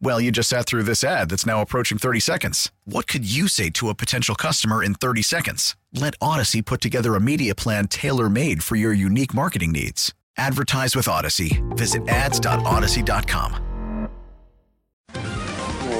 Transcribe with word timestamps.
Well, 0.00 0.20
you 0.20 0.30
just 0.30 0.48
sat 0.48 0.66
through 0.66 0.82
this 0.82 1.02
ad 1.02 1.30
that's 1.30 1.46
now 1.46 1.60
approaching 1.62 1.98
30 1.98 2.20
seconds. 2.20 2.70
What 2.84 3.06
could 3.06 3.24
you 3.24 3.48
say 3.48 3.70
to 3.70 3.88
a 3.88 3.94
potential 3.94 4.34
customer 4.34 4.82
in 4.82 4.94
30 4.94 5.22
seconds? 5.22 5.76
Let 5.92 6.18
Audacy 6.18 6.64
put 6.64 6.80
together 6.80 7.14
a 7.14 7.20
media 7.20 7.54
plan 7.54 7.88
tailor 7.88 8.28
made 8.28 8.62
for 8.62 8.76
your 8.76 8.92
unique 8.92 9.32
marketing 9.32 9.72
needs. 9.72 10.12
Advertise 10.36 10.96
with 10.96 11.06
Audacy. 11.06 11.62
Visit 11.76 12.08
ads.audacy.com. 12.08 13.60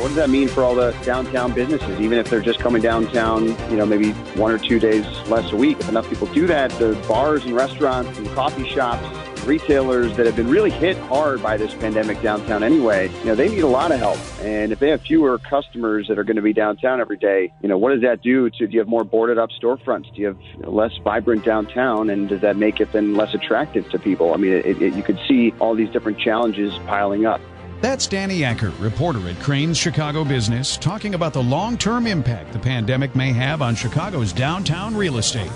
What 0.05 0.08
does 0.08 0.17
that 0.17 0.29
mean 0.29 0.48
for 0.48 0.62
all 0.62 0.75
the 0.75 0.91
downtown 1.03 1.55
businesses? 1.55 1.98
Even 1.98 2.19
if 2.19 2.29
they're 2.29 2.42
just 2.42 2.58
coming 2.58 2.83
downtown, 2.83 3.47
you 3.70 3.77
know, 3.77 3.86
maybe 3.86 4.11
one 4.34 4.53
or 4.53 4.58
two 4.58 4.79
days 4.79 5.06
less 5.29 5.51
a 5.51 5.56
week. 5.56 5.81
If 5.81 5.89
enough 5.89 6.06
people 6.11 6.27
do 6.27 6.47
that, 6.47 6.70
the 6.73 6.92
bars 7.08 7.47
and 7.47 7.56
restaurants 7.56 8.19
and 8.19 8.29
coffee 8.33 8.69
shops 8.69 9.03
retailers 9.45 10.17
that 10.17 10.27
have 10.27 10.37
been 10.37 10.48
really 10.48 10.70
hit 10.70 10.97
hard 10.97 11.42
by 11.42 11.56
this 11.56 11.75
pandemic 11.75 12.20
downtown 12.23 12.62
anyway, 12.62 13.09
you 13.20 13.25
know, 13.27 13.34
they 13.34 13.48
need 13.48 13.61
a 13.61 13.67
lot 13.69 13.92
of 13.92 13.98
help. 13.98 14.19
And 14.41 14.73
if 14.73 14.78
they 14.78 14.91
have 14.91 15.03
fewer 15.03 15.39
customers 15.39 16.09
that 16.09 16.19
are 16.19 16.25
going 16.25 16.36
to 16.36 16.42
be 16.42 16.53
downtown 16.53 17.01
every 17.01 17.17
day, 17.17 17.53
you 17.62 17.69
know, 17.69 17.78
what 17.78 17.92
does 17.92 18.03
that 18.03 18.23
do 18.23 18.51
to, 18.51 18.67
do 18.67 18.73
you 18.73 18.78
have 18.78 18.89
more 18.89 19.05
boarded 19.05 19.39
up 19.39 19.51
storefronts? 19.51 20.12
Do 20.14 20.20
you 20.20 20.27
have 20.28 20.39
less 20.67 20.97
vibrant 21.03 21.45
downtown? 21.45 22.11
And 22.11 22.28
does 22.28 22.41
that 22.41 22.56
make 22.56 22.81
it 22.81 22.92
then 22.92 23.14
less 23.14 23.34
attractive 23.34 23.89
to 23.91 23.98
people? 23.98 24.34
I 24.34 24.36
mean, 24.36 24.53
it, 24.53 24.81
it, 24.81 24.95
you 24.95 25.03
could 25.03 25.20
see 25.28 25.53
all 25.61 25.75
these 25.75 25.91
different 25.91 26.19
challenges 26.19 26.73
piling 26.86 27.27
up. 27.27 27.41
That's 27.81 28.06
Danny 28.06 28.41
Ecker, 28.41 28.73
reporter 28.81 29.29
at 29.29 29.39
Crain's 29.41 29.77
Chicago 29.77 30.25
Business, 30.25 30.79
talking 30.79 31.14
about 31.14 31.34
the 31.34 31.42
long 31.42 31.77
term 31.77 32.06
impact 32.06 32.53
the 32.53 32.58
pandemic 32.58 33.14
may 33.14 33.31
have 33.33 33.61
on 33.61 33.75
Chicago's 33.75 34.33
downtown 34.33 34.97
real 34.97 35.19
estate. 35.19 35.51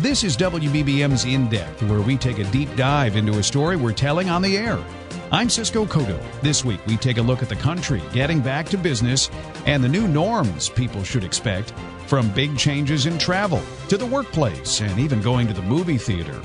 This 0.00 0.22
is 0.22 0.36
WBBM's 0.36 1.24
In 1.24 1.48
Depth, 1.48 1.82
where 1.82 2.00
we 2.00 2.16
take 2.16 2.38
a 2.38 2.48
deep 2.52 2.72
dive 2.76 3.16
into 3.16 3.40
a 3.40 3.42
story 3.42 3.74
we're 3.74 3.92
telling 3.92 4.30
on 4.30 4.42
the 4.42 4.56
air. 4.56 4.78
I'm 5.32 5.50
Cisco 5.50 5.84
Cotto. 5.84 6.22
This 6.40 6.64
week, 6.64 6.78
we 6.86 6.96
take 6.96 7.18
a 7.18 7.22
look 7.22 7.42
at 7.42 7.48
the 7.48 7.56
country 7.56 8.00
getting 8.12 8.38
back 8.38 8.66
to 8.68 8.78
business 8.78 9.28
and 9.66 9.82
the 9.82 9.88
new 9.88 10.06
norms 10.06 10.68
people 10.68 11.02
should 11.02 11.24
expect, 11.24 11.72
from 12.06 12.30
big 12.30 12.56
changes 12.56 13.06
in 13.06 13.18
travel 13.18 13.60
to 13.88 13.96
the 13.96 14.06
workplace 14.06 14.82
and 14.82 15.00
even 15.00 15.20
going 15.20 15.48
to 15.48 15.52
the 15.52 15.62
movie 15.62 15.98
theater. 15.98 16.40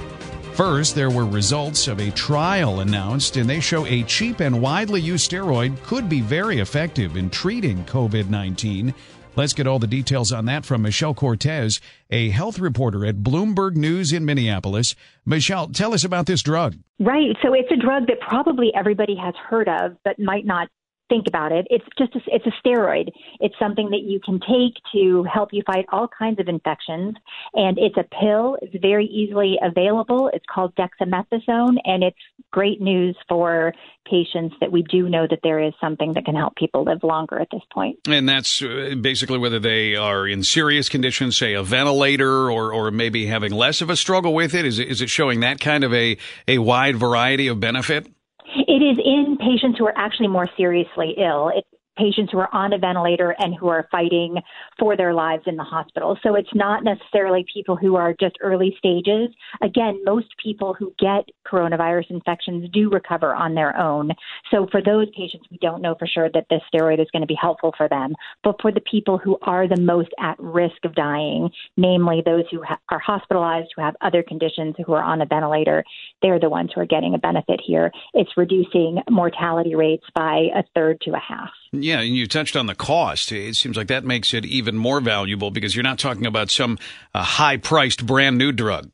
First, 0.56 0.96
there 0.96 1.12
were 1.12 1.28
results 1.28 1.88
of 1.88 2.00
a 2.00 2.10
trial 2.10 2.80
announced, 2.80 3.38
and 3.38 3.48
they 3.48 3.60
show 3.60 3.86
a 3.86 4.02
cheap 4.04 4.40
and 4.40 4.62
widely 4.62 5.00
used 5.00 5.30
steroid 5.30 5.80
could 5.84 6.10
be 6.10 6.22
very 6.22 6.58
effective 6.58 7.18
in 7.18 7.30
treating 7.30 7.86
COVID 7.86 8.32
19 8.32 8.96
Let's 9.36 9.54
get 9.54 9.66
all 9.66 9.80
the 9.80 9.88
details 9.88 10.32
on 10.32 10.46
that 10.46 10.64
from 10.64 10.84
Michelle 10.84 11.16
Cortez, 11.16 11.82
a 12.12 12.30
health 12.30 12.60
reporter 12.60 13.04
at 13.04 13.24
Bloomberg 13.24 13.76
News 13.76 14.14
in 14.14 14.26
Minneapolis. 14.26 14.96
Michelle, 15.26 15.70
tell 15.70 15.94
us 15.94 16.04
about 16.04 16.28
this 16.28 16.44
drug. 16.44 16.76
Right. 17.00 17.36
So 17.42 17.54
it's 17.54 17.72
a 17.72 17.76
drug 17.76 18.06
that 18.08 18.20
probably 18.20 18.72
everybody 18.76 19.16
has 19.16 19.34
heard 19.50 19.68
of, 19.68 19.98
but 20.04 20.20
might 20.20 20.46
not 20.46 20.68
think 21.10 21.28
about 21.28 21.52
it. 21.52 21.68
It's 21.70 21.86
just 21.98 22.16
a, 22.16 22.20
it's 22.28 22.46
a 22.46 22.68
steroid. 22.68 23.10
It's 23.40 23.56
something 23.60 23.90
that 23.92 24.02
you 24.04 24.20
can 24.24 24.40
take 24.40 24.76
to 24.94 25.24
help 25.24 25.50
you 25.52 25.62
fight 25.66 25.86
all 25.92 26.08
kinds 26.08 26.40
of 26.40 26.48
infections, 26.48 27.16
and 27.54 27.78
it's 27.78 27.98
a 27.98 28.04
pill. 28.22 28.58
It's 28.62 28.76
very 28.82 29.06
easily 29.06 29.58
available. 29.62 30.30
It's 30.34 30.46
called 30.54 30.74
dexamethasone, 30.76 31.78
and 31.86 32.04
it's 32.04 32.18
great 32.52 32.82
news 32.82 33.16
for 33.28 33.74
patients 34.10 34.56
that 34.60 34.72
we 34.72 34.84
do 34.84 35.10
know 35.10 35.28
that 35.30 35.40
there 35.44 35.62
is 35.62 35.74
something 35.80 36.14
that 36.14 36.26
can 36.26 36.36
help 36.36 36.56
people 36.56 36.84
live 36.84 37.04
longer 37.04 37.40
at 37.40 37.48
this 37.52 37.62
point. 37.72 37.98
And 38.08 38.28
that's 38.28 38.62
uh, 38.62 38.96
basically 39.00 39.38
whether 39.38 39.60
they 39.60 39.96
are 39.96 40.28
in 40.28 40.44
serious 40.44 40.90
conditions, 40.90 41.38
say 41.38 41.54
a 41.54 41.64
ventilator, 41.64 42.52
or 42.52 42.74
or 42.74 42.92
maybe 42.92 43.26
having 43.26 43.52
less 43.52 43.82
of 43.82 43.90
a 43.90 43.96
struggle 43.96 44.34
with 44.34 44.54
it. 44.54 44.66
Is 44.66 44.80
it, 44.80 44.88
is 44.88 45.02
it 45.02 45.10
showing 45.10 45.42
that 45.42 45.60
kind 45.60 45.84
of 45.84 45.94
a 45.94 46.18
a 46.48 46.58
wide 46.58 46.96
variety 46.96 47.48
of 47.48 47.60
benefit? 47.60 48.08
It 48.56 48.82
is 48.82 48.98
in 49.04 49.38
patients 49.38 49.78
who 49.78 49.86
are 49.86 49.98
actually 49.98 50.28
more 50.28 50.48
seriously 50.56 51.16
ill. 51.18 51.52
It's 51.56 51.68
patients 51.98 52.32
who 52.32 52.40
are 52.40 52.54
on 52.54 52.74
a 52.74 52.78
ventilator 52.78 53.36
and 53.40 53.56
who 53.56 53.68
are 53.68 53.88
fighting 53.92 54.38
for 54.80 54.98
their 54.98 55.14
lives 55.14 55.44
in 55.46 55.56
the 55.56 55.64
hospital. 55.64 56.18
So 56.24 56.36
it's 56.36 56.54
not 56.54 56.84
necessarily 56.84 57.46
people 57.54 57.76
who 57.76 57.96
are 57.96 58.16
just 58.20 58.38
early 58.42 58.76
stages. 58.78 59.30
Again, 59.62 60.02
most 60.04 60.28
people 60.42 60.74
who 60.74 60.94
get 61.00 61.30
coronavirus 61.48 62.10
infections 62.10 62.70
do 62.72 62.90
recover 62.90 63.36
on 63.36 63.54
their 63.56 63.78
own. 63.78 64.12
So 64.52 64.68
for 64.72 64.82
those 64.82 65.08
patients, 65.16 65.46
we 65.52 65.58
don't 65.62 65.82
know 65.82 65.96
for 65.98 66.08
sure 66.08 66.30
that 66.34 66.46
this 66.50 66.62
steroid 66.74 67.02
is 67.02 67.08
going 67.12 67.22
to 67.22 67.28
be 67.28 67.38
helpful 67.40 67.74
for 67.78 67.88
them. 67.88 68.14
But 68.44 68.62
for 68.62 68.72
the 68.72 68.82
people 68.82 69.18
who 69.18 69.38
are 69.44 69.68
the 69.68 69.80
most 69.80 70.10
at 70.20 70.40
risk 70.40 70.84
of 70.84 70.96
dying, 70.96 71.50
namely 71.78 72.22
those 72.26 72.46
who 72.52 72.62
ha- 72.64 72.80
are 72.90 73.00
hospitalized, 73.00 73.70
who 73.76 73.82
have 73.82 73.96
other 74.02 74.24
conditions, 74.24 74.76
who 74.86 74.94
are 74.94 75.04
on 75.04 75.22
a 75.22 75.26
ventilator, 75.26 75.84
they're 76.22 76.40
the 76.40 76.50
ones 76.50 76.72
who 76.74 76.82
are 76.82 76.86
getting 76.86 77.14
a 77.14 77.20
benefit 77.20 77.60
here. 77.66 77.92
It's 78.14 78.32
reducing 78.38 79.02
mortality 79.10 79.76
rates 79.76 80.06
by 80.16 80.48
a 80.56 80.64
third 80.76 81.00
to 81.02 81.12
a 81.12 81.20
half. 81.20 81.50
Yeah, 81.84 82.00
and 82.00 82.16
you 82.16 82.28
touched 82.28 82.56
on 82.56 82.68
the 82.68 82.76
cost. 82.76 83.32
It 83.34 83.56
seems 83.58 83.76
like 83.76 83.88
that 83.88 84.06
makes 84.06 84.34
it 84.34 84.46
even 84.46 84.78
more 84.78 85.02
valuable 85.02 85.52
because 85.52 85.76
you're 85.76 85.84
not 85.84 86.00
talking 86.00 86.26
about 86.26 86.50
some 86.50 86.78
uh, 87.14 87.24
high 87.24 87.58
priced 87.58 88.06
brand 88.06 88.38
new 88.38 88.54
drug. 88.54 88.90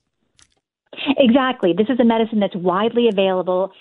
Exactly. 1.18 1.74
This 1.78 1.88
is 1.88 2.00
a 2.00 2.04
medicine 2.04 2.40
that's 2.40 2.56
widely 2.56 3.08
available. 3.08 3.72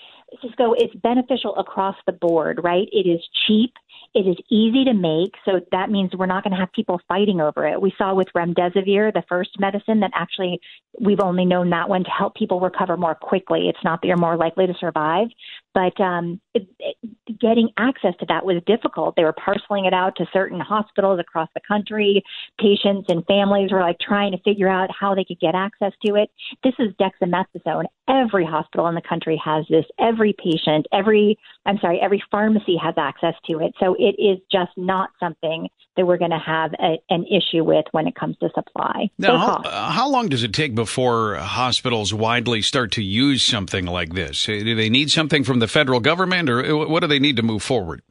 Cisco, 0.43 0.73
it's 0.77 0.93
beneficial 0.93 1.55
across 1.55 1.95
the 2.05 2.11
board, 2.11 2.59
right? 2.63 2.87
It 2.91 3.09
is 3.09 3.19
cheap. 3.47 3.73
It 4.13 4.27
is 4.27 4.37
easy 4.49 4.85
to 4.85 4.93
make, 4.93 5.35
so 5.45 5.61
that 5.71 5.89
means 5.91 6.11
we're 6.17 6.25
not 6.25 6.43
going 6.43 6.53
to 6.53 6.59
have 6.59 6.71
people 6.73 6.99
fighting 7.07 7.39
over 7.41 7.67
it. 7.67 7.81
We 7.81 7.93
saw 7.97 8.15
with 8.15 8.27
remdesivir, 8.35 9.13
the 9.13 9.23
first 9.29 9.51
medicine, 9.59 9.99
that 9.99 10.11
actually 10.15 10.59
we've 10.99 11.19
only 11.19 11.45
known 11.45 11.69
that 11.69 11.89
one 11.89 12.03
to 12.03 12.09
help 12.09 12.35
people 12.35 12.59
recover 12.59 12.97
more 12.97 13.15
quickly. 13.15 13.69
It's 13.69 13.83
not 13.83 14.01
that 14.01 14.07
you're 14.07 14.17
more 14.17 14.35
likely 14.35 14.67
to 14.67 14.73
survive, 14.79 15.27
but 15.73 15.99
um, 16.01 16.41
it, 16.53 16.67
it, 16.79 16.95
getting 17.39 17.69
access 17.77 18.13
to 18.19 18.25
that 18.27 18.45
was 18.45 18.61
difficult. 18.65 19.15
They 19.15 19.23
were 19.23 19.33
parceling 19.33 19.85
it 19.85 19.93
out 19.93 20.15
to 20.17 20.25
certain 20.33 20.59
hospitals 20.59 21.19
across 21.19 21.49
the 21.53 21.61
country. 21.67 22.23
Patients 22.59 23.05
and 23.09 23.25
families 23.25 23.71
were 23.71 23.81
like 23.81 23.99
trying 23.99 24.31
to 24.31 24.39
figure 24.39 24.67
out 24.67 24.89
how 24.97 25.13
they 25.15 25.23
could 25.23 25.39
get 25.39 25.55
access 25.55 25.93
to 26.05 26.15
it. 26.15 26.29
This 26.63 26.73
is 26.79 26.93
dexamethasone. 26.99 27.85
Every 28.09 28.45
hospital 28.45 28.87
in 28.87 28.95
the 28.95 29.01
country 29.07 29.39
has 29.43 29.65
this. 29.69 29.85
Every 29.99 30.33
patient, 30.33 30.87
every 30.91 31.37
I'm 31.65 31.77
sorry, 31.77 31.99
every 32.01 32.23
pharmacy 32.31 32.75
has 32.81 32.95
access 32.97 33.35
to 33.45 33.59
it. 33.59 33.73
So 33.79 33.95
it 33.99 34.15
is 34.19 34.39
just 34.51 34.71
not 34.75 35.11
something 35.19 35.69
that 35.95 36.05
we're 36.05 36.17
going 36.17 36.31
to 36.31 36.39
have 36.39 36.73
a, 36.73 36.97
an 37.09 37.25
issue 37.25 37.63
with 37.63 37.85
when 37.91 38.07
it 38.07 38.15
comes 38.15 38.37
to 38.37 38.49
supply. 38.55 39.09
Now, 39.17 39.37
how, 39.37 39.55
uh, 39.63 39.91
how 39.91 40.09
long 40.09 40.29
does 40.29 40.43
it 40.43 40.53
take 40.53 40.73
before 40.73 41.35
hospitals 41.35 42.13
widely 42.13 42.61
start 42.61 42.93
to 42.93 43.03
use 43.03 43.43
something 43.43 43.85
like 43.85 44.13
this? 44.13 44.47
Uh, 44.47 44.53
do 44.53 44.75
they 44.75 44.89
need 44.89 45.11
something 45.11 45.43
from 45.43 45.59
the 45.59 45.67
federal 45.67 45.99
government, 45.99 46.49
or 46.49 46.63
uh, 46.63 46.87
what 46.87 47.01
do 47.01 47.07
they 47.07 47.19
need 47.19 47.35
to 47.35 47.43
move 47.43 47.61
forward? 47.61 48.01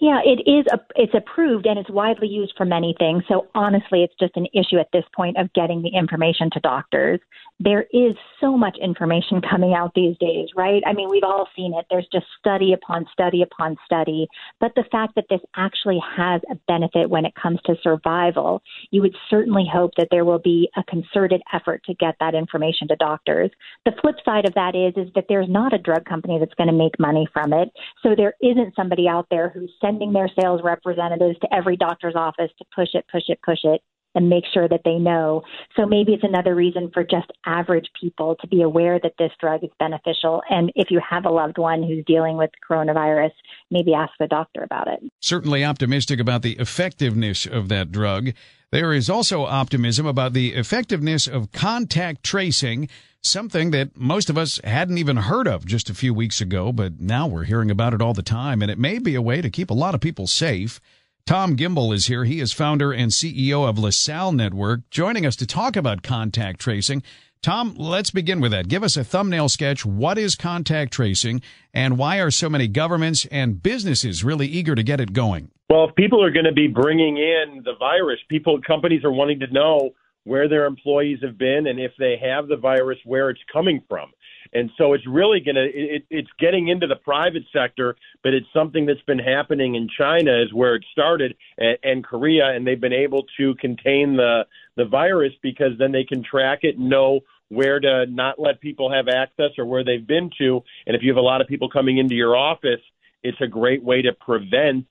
Yeah, 0.00 0.20
it 0.24 0.48
is. 0.48 0.66
A, 0.72 0.78
it's 0.94 1.14
approved 1.14 1.66
and 1.66 1.78
it's 1.78 1.90
widely 1.90 2.28
used 2.28 2.54
for 2.56 2.64
many 2.64 2.94
things. 2.98 3.24
So 3.28 3.48
honestly, 3.54 4.02
it's 4.02 4.14
just 4.18 4.36
an 4.36 4.46
issue 4.54 4.78
at 4.78 4.88
this 4.92 5.04
point 5.14 5.36
of 5.36 5.52
getting 5.52 5.82
the 5.82 5.88
information 5.88 6.48
to 6.52 6.60
doctors 6.60 7.20
there 7.60 7.86
is 7.92 8.14
so 8.40 8.56
much 8.56 8.76
information 8.82 9.40
coming 9.40 9.74
out 9.74 9.92
these 9.94 10.16
days, 10.18 10.48
right? 10.56 10.82
I 10.86 10.92
mean, 10.92 11.08
we've 11.08 11.22
all 11.22 11.48
seen 11.54 11.72
it. 11.74 11.86
There's 11.88 12.08
just 12.12 12.26
study 12.38 12.72
upon 12.72 13.06
study 13.12 13.42
upon 13.42 13.76
study. 13.84 14.26
But 14.60 14.72
the 14.74 14.84
fact 14.90 15.14
that 15.14 15.26
this 15.30 15.40
actually 15.56 16.00
has 16.16 16.40
a 16.50 16.56
benefit 16.66 17.08
when 17.08 17.24
it 17.24 17.34
comes 17.40 17.60
to 17.66 17.76
survival, 17.82 18.62
you 18.90 19.02
would 19.02 19.14
certainly 19.30 19.66
hope 19.72 19.92
that 19.96 20.08
there 20.10 20.24
will 20.24 20.40
be 20.40 20.68
a 20.76 20.82
concerted 20.84 21.42
effort 21.52 21.82
to 21.84 21.94
get 21.94 22.16
that 22.18 22.34
information 22.34 22.88
to 22.88 22.96
doctors. 22.96 23.50
The 23.84 23.94
flip 24.00 24.16
side 24.24 24.46
of 24.46 24.54
that 24.54 24.74
is 24.74 24.94
is 24.96 25.12
that 25.14 25.26
there's 25.28 25.48
not 25.48 25.72
a 25.72 25.78
drug 25.78 26.04
company 26.06 26.38
that's 26.38 26.54
going 26.54 26.68
to 26.68 26.72
make 26.72 26.98
money 26.98 27.28
from 27.32 27.52
it. 27.52 27.70
So 28.02 28.14
there 28.16 28.34
isn't 28.42 28.74
somebody 28.74 29.06
out 29.06 29.26
there 29.30 29.50
sending 29.80 30.12
their 30.12 30.30
sales 30.40 30.60
representatives 30.64 31.38
to 31.40 31.54
every 31.54 31.76
doctor's 31.76 32.16
office 32.16 32.50
to 32.58 32.64
push 32.74 32.88
it, 32.94 33.04
push 33.10 33.24
it, 33.28 33.40
push 33.44 33.60
it 33.64 33.82
and 34.14 34.28
make 34.28 34.44
sure 34.52 34.68
that 34.68 34.82
they 34.84 34.94
know. 34.94 35.42
So 35.76 35.86
maybe 35.86 36.12
it's 36.12 36.24
another 36.24 36.54
reason 36.54 36.90
for 36.92 37.02
just 37.02 37.30
average 37.46 37.88
people 38.00 38.36
to 38.40 38.46
be 38.46 38.62
aware 38.62 38.98
that 39.02 39.14
this 39.18 39.32
drug 39.40 39.64
is 39.64 39.70
beneficial. 39.78 40.42
And 40.48 40.72
if 40.76 40.90
you 40.90 41.00
have 41.08 41.24
a 41.24 41.30
loved 41.30 41.58
one 41.58 41.82
who's 41.82 42.04
dealing 42.06 42.36
with 42.36 42.50
coronavirus, 42.68 43.32
maybe 43.70 43.92
ask 43.94 44.12
the 44.18 44.26
doctor 44.26 44.62
about 44.62 44.88
it. 44.88 45.00
Certainly 45.20 45.64
optimistic 45.64 46.20
about 46.20 46.42
the 46.42 46.52
effectiveness 46.58 47.46
of 47.46 47.68
that 47.68 47.90
drug. 47.90 48.30
There 48.74 48.92
is 48.92 49.08
also 49.08 49.44
optimism 49.44 50.04
about 50.04 50.32
the 50.32 50.52
effectiveness 50.52 51.28
of 51.28 51.52
contact 51.52 52.24
tracing, 52.24 52.88
something 53.22 53.70
that 53.70 53.96
most 53.96 54.28
of 54.28 54.36
us 54.36 54.58
hadn't 54.64 54.98
even 54.98 55.16
heard 55.16 55.46
of 55.46 55.64
just 55.64 55.90
a 55.90 55.94
few 55.94 56.12
weeks 56.12 56.40
ago, 56.40 56.72
but 56.72 57.00
now 57.00 57.28
we're 57.28 57.44
hearing 57.44 57.70
about 57.70 57.94
it 57.94 58.02
all 58.02 58.14
the 58.14 58.20
time, 58.20 58.62
and 58.62 58.72
it 58.72 58.76
may 58.76 58.98
be 58.98 59.14
a 59.14 59.22
way 59.22 59.40
to 59.40 59.48
keep 59.48 59.70
a 59.70 59.74
lot 59.74 59.94
of 59.94 60.00
people 60.00 60.26
safe. 60.26 60.80
Tom 61.24 61.56
Gimbel 61.56 61.94
is 61.94 62.06
here. 62.06 62.24
He 62.24 62.40
is 62.40 62.52
founder 62.52 62.92
and 62.92 63.12
CEO 63.12 63.64
of 63.64 63.78
LaSalle 63.78 64.32
Network, 64.32 64.90
joining 64.90 65.24
us 65.24 65.36
to 65.36 65.46
talk 65.46 65.76
about 65.76 66.02
contact 66.02 66.58
tracing. 66.58 67.04
Tom, 67.42 67.76
let's 67.76 68.10
begin 68.10 68.40
with 68.40 68.50
that. 68.50 68.66
Give 68.66 68.82
us 68.82 68.96
a 68.96 69.04
thumbnail 69.04 69.48
sketch. 69.48 69.86
What 69.86 70.18
is 70.18 70.34
contact 70.34 70.92
tracing 70.92 71.42
and 71.72 71.96
why 71.96 72.18
are 72.18 72.32
so 72.32 72.50
many 72.50 72.66
governments 72.66 73.24
and 73.30 73.62
businesses 73.62 74.24
really 74.24 74.48
eager 74.48 74.74
to 74.74 74.82
get 74.82 75.00
it 75.00 75.12
going? 75.12 75.52
Well, 75.70 75.88
if 75.88 75.94
people 75.94 76.22
are 76.22 76.30
going 76.30 76.44
to 76.44 76.52
be 76.52 76.68
bringing 76.68 77.16
in 77.16 77.62
the 77.64 77.74
virus, 77.78 78.18
people, 78.28 78.60
companies 78.60 79.02
are 79.04 79.12
wanting 79.12 79.40
to 79.40 79.46
know 79.52 79.90
where 80.24 80.48
their 80.48 80.66
employees 80.66 81.18
have 81.22 81.38
been 81.38 81.66
and 81.66 81.78
if 81.78 81.92
they 81.98 82.16
have 82.22 82.48
the 82.48 82.56
virus, 82.56 82.98
where 83.04 83.30
it's 83.30 83.40
coming 83.52 83.82
from. 83.88 84.10
And 84.52 84.70
so 84.78 84.92
it's 84.92 85.06
really 85.06 85.40
going 85.40 85.56
to, 85.56 85.64
it, 85.64 86.04
it's 86.10 86.28
getting 86.38 86.68
into 86.68 86.86
the 86.86 86.96
private 86.96 87.44
sector, 87.52 87.96
but 88.22 88.34
it's 88.34 88.46
something 88.52 88.86
that's 88.86 89.02
been 89.02 89.18
happening 89.18 89.74
in 89.74 89.88
China 89.98 90.42
is 90.42 90.52
where 90.52 90.76
it 90.76 90.84
started 90.92 91.34
and, 91.58 91.78
and 91.82 92.04
Korea, 92.04 92.54
and 92.54 92.66
they've 92.66 92.80
been 92.80 92.92
able 92.92 93.24
to 93.38 93.54
contain 93.56 94.16
the, 94.16 94.46
the 94.76 94.84
virus 94.84 95.32
because 95.42 95.72
then 95.78 95.92
they 95.92 96.04
can 96.04 96.22
track 96.22 96.60
it 96.62 96.78
and 96.78 96.88
know 96.88 97.20
where 97.48 97.80
to 97.80 98.06
not 98.06 98.38
let 98.38 98.60
people 98.60 98.92
have 98.92 99.08
access 99.08 99.50
or 99.58 99.64
where 99.66 99.84
they've 99.84 100.06
been 100.06 100.30
to. 100.38 100.62
And 100.86 100.94
if 100.96 101.02
you 101.02 101.10
have 101.10 101.18
a 101.18 101.22
lot 101.22 101.40
of 101.40 101.48
people 101.48 101.68
coming 101.68 101.98
into 101.98 102.14
your 102.14 102.36
office, 102.36 102.80
it's 103.22 103.40
a 103.40 103.46
great 103.46 103.82
way 103.82 104.02
to 104.02 104.12
prevent 104.12 104.86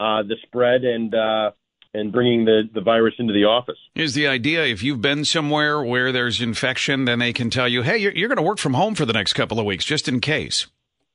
uh, 0.00 0.22
the 0.22 0.36
spread 0.46 0.82
and, 0.82 1.14
uh, 1.14 1.50
and 1.92 2.10
bringing 2.10 2.46
the, 2.46 2.62
the 2.72 2.80
virus 2.80 3.14
into 3.18 3.34
the 3.34 3.44
office. 3.44 3.78
Is 3.94 4.14
the 4.14 4.26
idea 4.26 4.64
if 4.64 4.82
you've 4.82 5.02
been 5.02 5.24
somewhere 5.24 5.82
where 5.82 6.10
there's 6.10 6.40
infection, 6.40 7.04
then 7.04 7.18
they 7.18 7.32
can 7.32 7.50
tell 7.50 7.68
you, 7.68 7.82
hey, 7.82 7.98
you're, 7.98 8.12
you're 8.12 8.28
going 8.28 8.36
to 8.36 8.42
work 8.42 8.58
from 8.58 8.74
home 8.74 8.94
for 8.94 9.04
the 9.04 9.12
next 9.12 9.34
couple 9.34 9.60
of 9.60 9.66
weeks 9.66 9.84
just 9.84 10.08
in 10.08 10.20
case? 10.20 10.66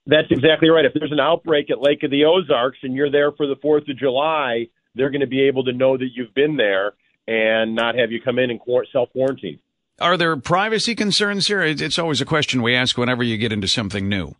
That's 0.05 0.27
exactly 0.29 0.69
right. 0.69 0.85
If 0.85 0.93
there's 0.93 1.11
an 1.11 1.19
outbreak 1.19 1.71
at 1.71 1.81
Lake 1.81 2.03
of 2.03 2.11
the 2.11 2.25
Ozarks 2.25 2.77
and 2.83 2.93
you're 2.93 3.09
there 3.09 3.31
for 3.31 3.47
the 3.47 3.55
4th 3.55 3.89
of 3.89 3.97
July, 3.97 4.67
they're 4.93 5.09
going 5.09 5.21
to 5.21 5.27
be 5.27 5.47
able 5.47 5.63
to 5.63 5.73
know 5.73 5.97
that 5.97 6.09
you've 6.13 6.33
been 6.35 6.57
there 6.57 6.93
and 7.27 7.73
not 7.73 7.95
have 7.95 8.11
you 8.11 8.21
come 8.21 8.37
in 8.37 8.51
and 8.51 8.59
self 8.91 9.11
quarantine. 9.11 9.59
Are 9.99 10.17
there 10.17 10.35
privacy 10.37 10.93
concerns 10.93 11.47
here? 11.47 11.61
It's 11.61 11.97
always 11.97 12.21
a 12.21 12.25
question 12.25 12.61
we 12.61 12.75
ask 12.75 12.97
whenever 12.97 13.23
you 13.23 13.37
get 13.37 13.51
into 13.51 13.67
something 13.67 14.07
new. 14.07 14.35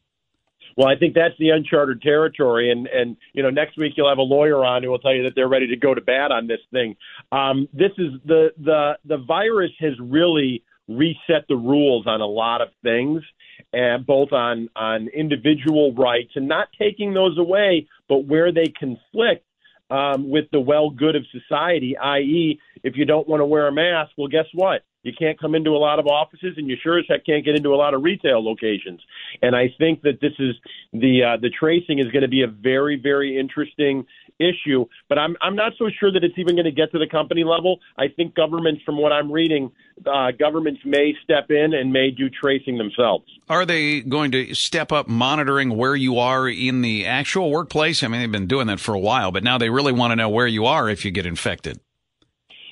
Well, 0.78 0.88
I 0.88 0.98
think 0.98 1.14
that's 1.14 1.36
the 1.40 1.50
uncharted 1.50 2.02
territory, 2.02 2.72
and 2.72 2.88
and 2.88 3.16
you 3.34 3.42
know 3.42 3.50
next 3.50 3.78
week 3.78 3.94
you'll 3.96 4.10
have 4.10 4.18
a 4.18 4.24
lawyer 4.24 4.64
on 4.66 4.84
who 4.84 4.90
will 4.90 5.00
tell 5.00 5.14
you 5.14 5.24
that 5.24 5.34
they're 5.36 5.48
ready 5.48 5.68
to 5.68 5.78
go 5.78 5.94
to 5.94 6.02
bat 6.02 6.32
on 6.32 6.48
this 6.48 6.60
thing. 6.72 6.96
Um, 7.32 7.70
this 7.74 7.92
is 7.98 8.12
the 8.26 8.50
the 8.62 8.98
the 9.06 9.18
virus 9.18 9.72
has 9.80 9.94
really 10.00 10.64
reset 10.88 11.48
the 11.48 11.56
rules 11.56 12.06
on 12.08 12.22
a 12.22 12.26
lot 12.26 12.62
of 12.62 12.70
things, 12.84 13.24
and 13.72 14.06
both 14.06 14.34
on 14.34 14.70
on 14.76 15.08
individual 15.08 15.94
rights 15.94 16.32
and 16.36 16.48
not 16.48 16.68
taking 16.78 17.14
those 17.14 17.38
away, 17.38 17.88
but 18.10 18.26
where 18.26 18.52
they 18.52 18.66
conflict 18.78 19.46
um, 19.90 20.30
with 20.30 20.46
the 20.52 20.60
well 20.60 20.90
good 20.90 21.16
of 21.16 21.24
society, 21.32 21.96
i.e., 21.98 22.60
if 22.84 22.98
you 22.98 23.06
don't 23.06 23.28
want 23.28 23.42
to 23.42 23.46
wear 23.46 23.68
a 23.68 23.72
mask, 23.72 24.12
well, 24.18 24.28
guess 24.28 24.48
what? 24.54 24.82
You 25.06 25.14
can't 25.18 25.40
come 25.40 25.54
into 25.54 25.70
a 25.70 25.78
lot 25.78 26.00
of 26.00 26.08
offices, 26.08 26.56
and 26.58 26.68
you 26.68 26.76
sure 26.82 26.98
as 26.98 27.06
heck 27.08 27.26
can't 27.26 27.46
get 27.46 27.56
into 27.56 27.76
a 27.76 27.78
lot 27.78 27.94
of 27.94 28.04
retail 28.04 28.44
locations. 28.44 29.00
And 29.44 29.56
I 29.56 29.74
think 29.78 30.02
that 30.02 30.20
this 30.20 30.34
is 30.40 30.56
the 30.94 31.24
uh, 31.24 31.38
the 31.40 31.52
tracing 31.52 32.00
is 32.00 32.08
going 32.08 32.24
to 32.24 32.28
be 32.28 32.42
a 32.42 32.48
very 32.48 33.00
very 33.00 33.40
interesting 33.40 34.08
issue. 34.40 34.86
But 35.08 35.20
I'm 35.20 35.38
I'm 35.42 35.56
not 35.56 35.74
so 35.78 35.90
sure 36.00 36.12
that 36.12 36.24
it's 36.24 36.34
even 36.40 36.56
going 36.56 36.66
to 36.66 36.72
get 36.72 36.92
to 36.94 36.98
the 36.98 37.08
company 37.08 37.44
level. 37.44 37.80
I 38.00 38.08
think 38.08 38.34
governments, 38.34 38.82
from 38.84 38.98
what 38.98 39.12
I'm 39.12 39.32
reading, 39.32 39.72
uh, 40.08 40.32
governments 40.32 40.82
may 40.84 41.14
step 41.24 41.52
in 41.52 41.76
and 41.76 41.94
may 41.94 42.10
do 42.10 42.28
tracing 42.28 42.80
themselves. 42.80 43.26
Are 43.48 43.64
they 43.64 44.02
going 44.02 44.32
to 44.32 44.56
step 44.56 44.92
up 44.92 45.08
monitoring 45.08 45.78
where 45.78 45.96
you 45.96 46.18
are 46.18 46.50
in 46.50 46.82
the 46.82 47.06
actual 47.06 47.52
workplace? 47.52 48.02
I 48.02 48.08
mean, 48.08 48.22
they've 48.22 48.32
been 48.32 48.48
doing 48.48 48.66
that 48.68 48.80
for 48.80 48.96
a 48.96 49.00
while, 49.00 49.32
but 49.32 49.44
now 49.44 49.60
they 49.60 49.70
really 49.70 49.94
want 49.94 50.14
to 50.14 50.16
know 50.16 50.30
where 50.30 50.48
you 50.48 50.66
are 50.66 50.90
if 50.90 51.06
you 51.06 51.12
get 51.12 51.28
infected. 51.28 51.80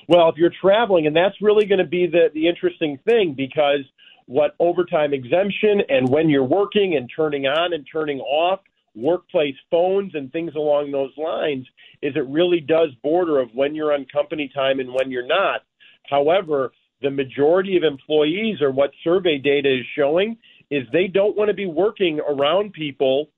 Well, 0.08 0.28
if 0.28 0.36
you're 0.36 0.52
traveling, 0.60 1.06
and 1.06 1.16
that's 1.16 1.40
really 1.40 1.66
going 1.66 1.78
to 1.78 1.86
be 1.86 2.06
the, 2.06 2.28
the 2.34 2.48
interesting 2.48 2.98
thing 3.08 3.34
because 3.36 3.80
what 4.26 4.54
overtime 4.58 5.12
exemption 5.12 5.82
and 5.88 6.08
when 6.08 6.28
you're 6.28 6.44
working 6.44 6.96
and 6.96 7.10
turning 7.14 7.46
on 7.46 7.72
and 7.72 7.86
turning 7.90 8.20
off 8.20 8.60
workplace 8.94 9.56
phones 9.70 10.14
and 10.14 10.30
things 10.32 10.52
along 10.54 10.92
those 10.92 11.10
lines 11.16 11.66
is 12.00 12.14
it 12.16 12.26
really 12.28 12.60
does 12.60 12.90
border 13.02 13.40
of 13.40 13.48
when 13.52 13.74
you're 13.74 13.92
on 13.92 14.06
company 14.12 14.50
time 14.54 14.80
and 14.80 14.92
when 14.92 15.10
you're 15.10 15.26
not. 15.26 15.62
However, 16.08 16.72
the 17.02 17.10
majority 17.10 17.76
of 17.76 17.82
employees 17.82 18.62
or 18.62 18.70
what 18.70 18.90
survey 19.02 19.38
data 19.38 19.80
is 19.80 19.84
showing 19.96 20.36
is 20.70 20.86
they 20.92 21.06
don't 21.06 21.36
want 21.36 21.48
to 21.48 21.54
be 21.54 21.66
working 21.66 22.20
around 22.20 22.72
people 22.72 23.28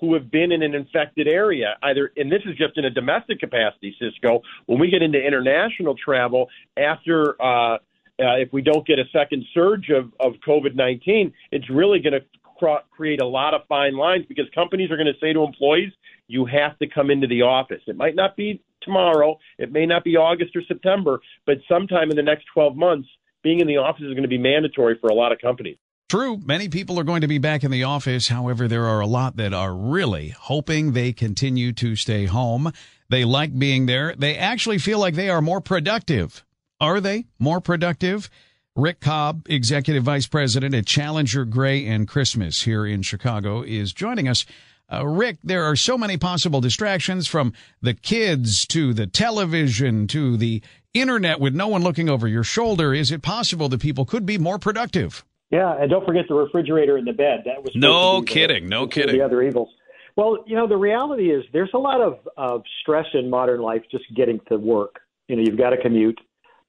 who 0.00 0.14
have 0.14 0.30
been 0.30 0.52
in 0.52 0.62
an 0.62 0.74
infected 0.74 1.26
area, 1.26 1.76
either, 1.82 2.12
and 2.16 2.30
this 2.30 2.42
is 2.44 2.56
just 2.56 2.76
in 2.76 2.84
a 2.84 2.90
domestic 2.90 3.40
capacity, 3.40 3.96
Cisco. 4.00 4.42
When 4.66 4.78
we 4.78 4.90
get 4.90 5.02
into 5.02 5.18
international 5.18 5.94
travel, 5.96 6.48
after, 6.76 7.40
uh, 7.40 7.74
uh, 7.74 7.78
if 8.18 8.52
we 8.52 8.62
don't 8.62 8.86
get 8.86 8.98
a 8.98 9.04
second 9.12 9.44
surge 9.54 9.90
of, 9.90 10.12
of 10.20 10.34
COVID 10.46 10.74
19, 10.74 11.32
it's 11.50 11.68
really 11.70 11.98
going 12.00 12.12
to 12.12 12.24
cr- 12.58 12.84
create 12.90 13.20
a 13.20 13.26
lot 13.26 13.54
of 13.54 13.62
fine 13.68 13.96
lines 13.96 14.24
because 14.28 14.46
companies 14.54 14.90
are 14.90 14.96
going 14.96 15.06
to 15.06 15.18
say 15.20 15.32
to 15.32 15.42
employees, 15.42 15.92
you 16.28 16.44
have 16.44 16.78
to 16.78 16.86
come 16.86 17.10
into 17.10 17.26
the 17.26 17.42
office. 17.42 17.80
It 17.86 17.96
might 17.96 18.14
not 18.14 18.36
be 18.36 18.62
tomorrow, 18.82 19.38
it 19.58 19.72
may 19.72 19.86
not 19.86 20.04
be 20.04 20.16
August 20.16 20.54
or 20.54 20.62
September, 20.66 21.20
but 21.46 21.58
sometime 21.68 22.10
in 22.10 22.16
the 22.16 22.22
next 22.22 22.44
12 22.52 22.76
months, 22.76 23.08
being 23.42 23.60
in 23.60 23.66
the 23.66 23.76
office 23.76 24.02
is 24.02 24.10
going 24.10 24.22
to 24.22 24.28
be 24.28 24.38
mandatory 24.38 24.98
for 25.00 25.08
a 25.08 25.14
lot 25.14 25.32
of 25.32 25.38
companies. 25.38 25.76
True, 26.08 26.40
many 26.44 26.68
people 26.68 27.00
are 27.00 27.04
going 27.04 27.22
to 27.22 27.26
be 27.26 27.38
back 27.38 27.64
in 27.64 27.72
the 27.72 27.82
office. 27.82 28.28
However, 28.28 28.68
there 28.68 28.86
are 28.86 29.00
a 29.00 29.08
lot 29.08 29.36
that 29.38 29.52
are 29.52 29.74
really 29.74 30.28
hoping 30.28 30.92
they 30.92 31.12
continue 31.12 31.72
to 31.72 31.96
stay 31.96 32.26
home. 32.26 32.72
They 33.08 33.24
like 33.24 33.58
being 33.58 33.86
there. 33.86 34.14
They 34.16 34.36
actually 34.36 34.78
feel 34.78 35.00
like 35.00 35.14
they 35.14 35.28
are 35.28 35.42
more 35.42 35.60
productive. 35.60 36.44
Are 36.80 37.00
they 37.00 37.26
more 37.40 37.60
productive? 37.60 38.30
Rick 38.76 39.00
Cobb, 39.00 39.46
Executive 39.48 40.04
Vice 40.04 40.28
President 40.28 40.76
at 40.76 40.86
Challenger 40.86 41.44
Gray 41.44 41.84
and 41.84 42.06
Christmas 42.06 42.62
here 42.62 42.86
in 42.86 43.02
Chicago, 43.02 43.62
is 43.62 43.92
joining 43.92 44.28
us. 44.28 44.46
Uh, 44.92 45.04
Rick, 45.04 45.38
there 45.42 45.64
are 45.64 45.74
so 45.74 45.98
many 45.98 46.16
possible 46.16 46.60
distractions 46.60 47.26
from 47.26 47.52
the 47.82 47.94
kids 47.94 48.64
to 48.66 48.94
the 48.94 49.08
television 49.08 50.06
to 50.08 50.36
the 50.36 50.62
internet 50.94 51.40
with 51.40 51.56
no 51.56 51.66
one 51.66 51.82
looking 51.82 52.08
over 52.08 52.28
your 52.28 52.44
shoulder. 52.44 52.94
Is 52.94 53.10
it 53.10 53.22
possible 53.22 53.68
that 53.70 53.80
people 53.80 54.04
could 54.04 54.24
be 54.24 54.38
more 54.38 54.60
productive? 54.60 55.24
Yeah, 55.50 55.76
and 55.78 55.88
don't 55.88 56.04
forget 56.04 56.24
the 56.28 56.34
refrigerator 56.34 56.98
in 56.98 57.04
the 57.04 57.12
bed. 57.12 57.42
That 57.44 57.62
was 57.62 57.72
no 57.74 58.22
kidding, 58.22 58.64
the, 58.64 58.70
no 58.70 58.86
kidding. 58.86 59.16
The 59.16 59.24
other 59.24 59.42
evils. 59.42 59.68
Well, 60.16 60.44
you 60.46 60.56
know, 60.56 60.66
the 60.66 60.76
reality 60.76 61.30
is 61.30 61.44
there's 61.52 61.70
a 61.74 61.78
lot 61.78 62.00
of, 62.00 62.18
of 62.36 62.62
stress 62.80 63.06
in 63.14 63.30
modern 63.30 63.60
life 63.60 63.82
just 63.90 64.04
getting 64.16 64.40
to 64.48 64.56
work. 64.56 64.96
You 65.28 65.36
know, 65.36 65.42
you've 65.46 65.58
got 65.58 65.70
to 65.70 65.76
commute. 65.76 66.18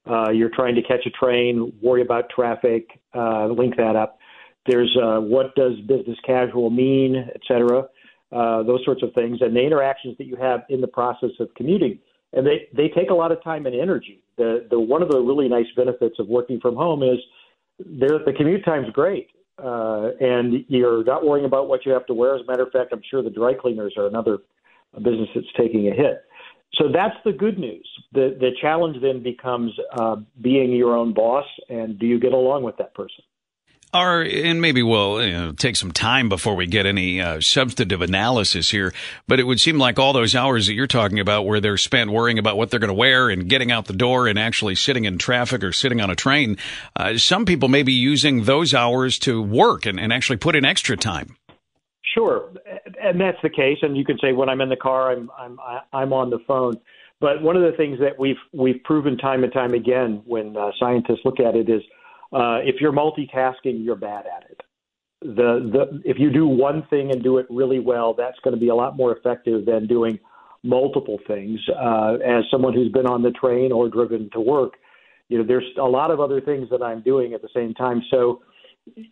Uh, 0.06 0.30
you're 0.30 0.52
trying 0.54 0.76
to 0.76 0.82
catch 0.82 1.06
a 1.06 1.10
train, 1.10 1.74
worry 1.82 2.02
about 2.02 2.30
traffic, 2.30 2.88
uh, 3.16 3.48
link 3.48 3.76
that 3.78 3.96
up. 3.96 4.20
There's 4.66 4.96
uh, 5.02 5.20
what 5.22 5.56
does 5.56 5.80
business 5.88 6.18
casual 6.26 6.70
mean, 6.70 7.16
et 7.16 7.42
cetera, 7.48 7.88
uh, 8.32 8.64
those 8.64 8.82
sorts 8.86 9.02
of 9.02 9.14
things, 9.14 9.40
and 9.42 9.56
the 9.56 9.62
interactions 9.62 10.18
that 10.18 10.26
you 10.26 10.36
have 10.36 10.62
in 10.70 10.82
the 10.82 10.88
process 10.88 11.32
of 11.40 11.50
commuting. 11.56 12.00
And 12.34 12.46
they, 12.46 12.68
they 12.76 12.90
take 12.90 13.10
a 13.10 13.14
lot 13.14 13.32
of 13.32 13.42
time 13.44 13.66
and 13.66 13.74
energy. 13.74 14.22
The, 14.38 14.68
the 14.70 14.80
one 14.80 15.02
of 15.02 15.10
the 15.10 15.20
really 15.20 15.48
nice 15.48 15.66
benefits 15.76 16.20
of 16.20 16.28
working 16.28 16.60
from 16.60 16.76
home 16.76 17.02
is 17.02 17.18
the 17.80 18.34
commute 18.36 18.66
time's 18.66 18.90
great, 18.92 19.30
uh, 19.64 20.10
and 20.20 20.66
you're 20.68 21.04
not 21.04 21.26
worrying 21.26 21.46
about 21.46 21.68
what 21.68 21.86
you 21.86 21.92
have 21.92 22.06
to 22.08 22.14
wear. 22.14 22.36
As 22.36 22.42
a 22.42 22.46
matter 22.50 22.64
of 22.64 22.72
fact, 22.72 22.92
I'm 22.92 23.02
sure 23.10 23.22
the 23.24 23.30
dry 23.30 23.54
cleaners 23.54 23.94
are 23.98 24.08
another 24.08 24.40
business 24.96 25.30
that's 25.36 25.48
taking 25.58 25.88
a 25.88 25.94
hit. 25.94 26.24
So 26.74 26.86
that's 26.94 27.16
the 27.24 27.32
good 27.32 27.58
news. 27.58 27.88
The 28.14 28.38
the 28.40 28.52
challenge 28.62 28.98
then 29.02 29.24
becomes 29.24 29.72
uh, 30.00 30.18
being 30.42 30.72
your 30.74 30.96
own 30.96 31.14
boss, 31.14 31.46
and 31.70 31.98
do 31.98 32.06
you 32.06 32.20
get 32.20 32.34
along 32.34 32.64
with 32.64 32.78
that 32.78 32.94
person? 32.94 33.24
Are 33.98 34.22
and 34.22 34.62
maybe 34.62 34.84
we'll 34.84 35.26
you 35.26 35.32
know, 35.32 35.52
take 35.54 35.76
some 35.76 35.92
time 35.92 36.30
before 36.30 36.56
we 36.56 36.68
get 36.68 36.86
any 36.86 37.20
uh, 37.20 37.42
substantive 37.42 38.04
analysis 38.04 38.70
here, 38.70 38.94
but 39.28 39.40
it 39.40 39.44
would 39.44 39.60
seem 39.60 39.80
like 39.80 39.98
all 39.98 40.14
those 40.14 40.36
hours 40.36 40.68
that 40.68 40.74
you're 40.74 40.86
talking 40.86 41.20
about, 41.20 41.48
where 41.48 41.60
they're 41.60 41.78
spent 41.78 42.12
worrying 42.12 42.38
about 42.38 42.58
what 42.58 42.70
they're 42.70 42.80
going 42.80 42.90
to 42.90 42.94
wear 42.94 43.28
and 43.32 43.50
getting 43.50 43.72
out 43.72 43.86
the 43.86 43.94
door 43.94 44.28
and 44.28 44.38
actually 44.38 44.76
sitting 44.76 45.06
in 45.06 45.18
traffic 45.18 45.64
or 45.64 45.72
sitting 45.72 46.00
on 46.00 46.12
a 46.12 46.16
train, 46.16 46.58
uh, 46.96 47.18
some 47.18 47.44
people 47.44 47.70
may 47.70 47.82
be 47.82 47.94
using 47.94 48.44
those 48.44 48.72
hours 48.76 49.18
to 49.18 49.42
work 49.42 49.88
and, 49.88 50.00
and 50.00 50.14
actually 50.14 50.38
put 50.38 50.56
in 50.56 50.64
extra 50.64 50.96
time. 50.96 51.36
Sure, 52.14 52.52
and 53.02 53.20
that's 53.20 53.42
the 53.42 53.50
case. 53.50 53.80
And 53.82 53.98
you 53.98 54.06
can 54.06 54.20
say 54.20 54.32
when 54.32 54.48
I'm 54.48 54.62
in 54.62 54.70
the 54.70 54.76
car, 54.76 55.12
I'm 55.12 55.32
I'm 55.40 55.58
I'm 55.92 56.14
on 56.14 56.30
the 56.30 56.40
phone. 56.48 56.80
But 57.20 57.42
one 57.42 57.56
of 57.56 57.64
the 57.64 57.76
things 57.76 58.00
that 58.00 58.20
we've 58.20 58.38
we've 58.54 58.84
proven 58.84 59.18
time 59.18 59.44
and 59.44 59.52
time 59.52 59.74
again 59.74 60.22
when 60.26 60.56
uh, 60.56 60.70
scientists 60.80 61.22
look 61.26 61.40
at 61.40 61.56
it 61.56 61.68
is 61.68 61.82
uh, 62.34 62.60
if 62.64 62.82
you're 62.82 62.92
multitasking, 62.92 63.84
you're 63.84 63.96
bad 63.96 64.26
at 64.26 64.50
it. 64.50 64.62
The 65.22 65.72
the 65.72 66.02
if 66.06 66.18
you 66.20 66.32
do 66.32 66.48
one 66.48 66.86
thing 66.90 67.12
and 67.12 67.24
do 67.24 67.38
it 67.38 67.48
really 67.50 67.80
well, 67.80 68.14
that's 68.14 68.38
going 68.44 68.54
to 68.54 68.60
be 68.60 68.70
a 68.70 68.76
lot 68.76 68.96
more 68.96 69.18
effective 69.18 69.66
than 69.66 69.88
doing 69.88 70.20
multiple 70.64 71.18
things. 71.28 71.60
Uh, 71.70 72.18
as 72.26 72.44
someone 72.52 72.74
who's 72.74 72.92
been 72.92 73.08
on 73.08 73.24
the 73.24 73.32
train 73.32 73.72
or 73.72 73.90
driven 73.90 74.30
to 74.34 74.40
work, 74.40 74.74
you 75.30 75.38
know, 75.38 75.44
there's 75.44 75.66
a 75.80 75.84
lot 75.84 76.12
of 76.12 76.20
other 76.20 76.40
things 76.40 76.70
that 76.70 76.84
I'm 76.84 77.02
doing 77.02 77.34
at 77.34 77.42
the 77.42 77.50
same 77.54 77.74
time. 77.74 78.02
So 78.12 78.42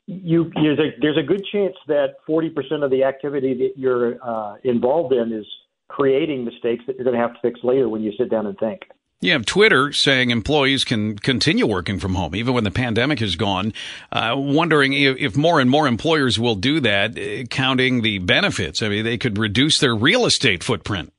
you 0.05 0.51
there's 0.55 0.79
a 0.79 0.91
there's 1.01 1.17
a 1.17 1.23
good 1.23 1.43
chance 1.51 1.75
that 1.87 2.15
40% 2.27 2.83
of 2.83 2.91
the 2.91 3.03
activity 3.03 3.53
that 3.55 3.73
you're 3.75 4.17
uh, 4.23 4.55
involved 4.63 5.13
in 5.13 5.33
is 5.33 5.45
creating 5.87 6.45
mistakes 6.45 6.83
that 6.87 6.95
you're 6.95 7.03
going 7.03 7.15
to 7.15 7.21
have 7.21 7.33
to 7.33 7.39
fix 7.41 7.59
later 7.63 7.89
when 7.89 8.01
you 8.01 8.11
sit 8.17 8.29
down 8.29 8.47
and 8.47 8.57
think. 8.57 8.81
You 9.21 9.31
have 9.31 9.45
Twitter 9.45 9.91
saying 9.93 10.29
employees 10.29 10.83
can 10.83 11.17
continue 11.17 11.65
working 11.65 11.99
from 11.99 12.15
home 12.15 12.35
even 12.35 12.53
when 12.53 12.63
the 12.63 12.71
pandemic 12.71 13.21
is 13.21 13.35
gone. 13.35 13.73
Uh, 14.11 14.33
wondering 14.37 14.93
if, 14.93 15.17
if, 15.17 15.37
more 15.37 15.59
and 15.59 15.69
more 15.69 15.87
employers 15.87 16.37
will 16.37 16.55
do 16.55 16.79
that, 16.81 17.17
uh, 17.17 17.43
counting 17.45 18.01
the 18.01 18.19
benefits. 18.19 18.81
I 18.83 18.89
mean, 18.89 19.05
they 19.05 19.17
could 19.17 19.37
reduce 19.37 19.79
their 19.79 19.95
real 19.95 20.25
estate 20.25 20.63
footprint. 20.63 21.13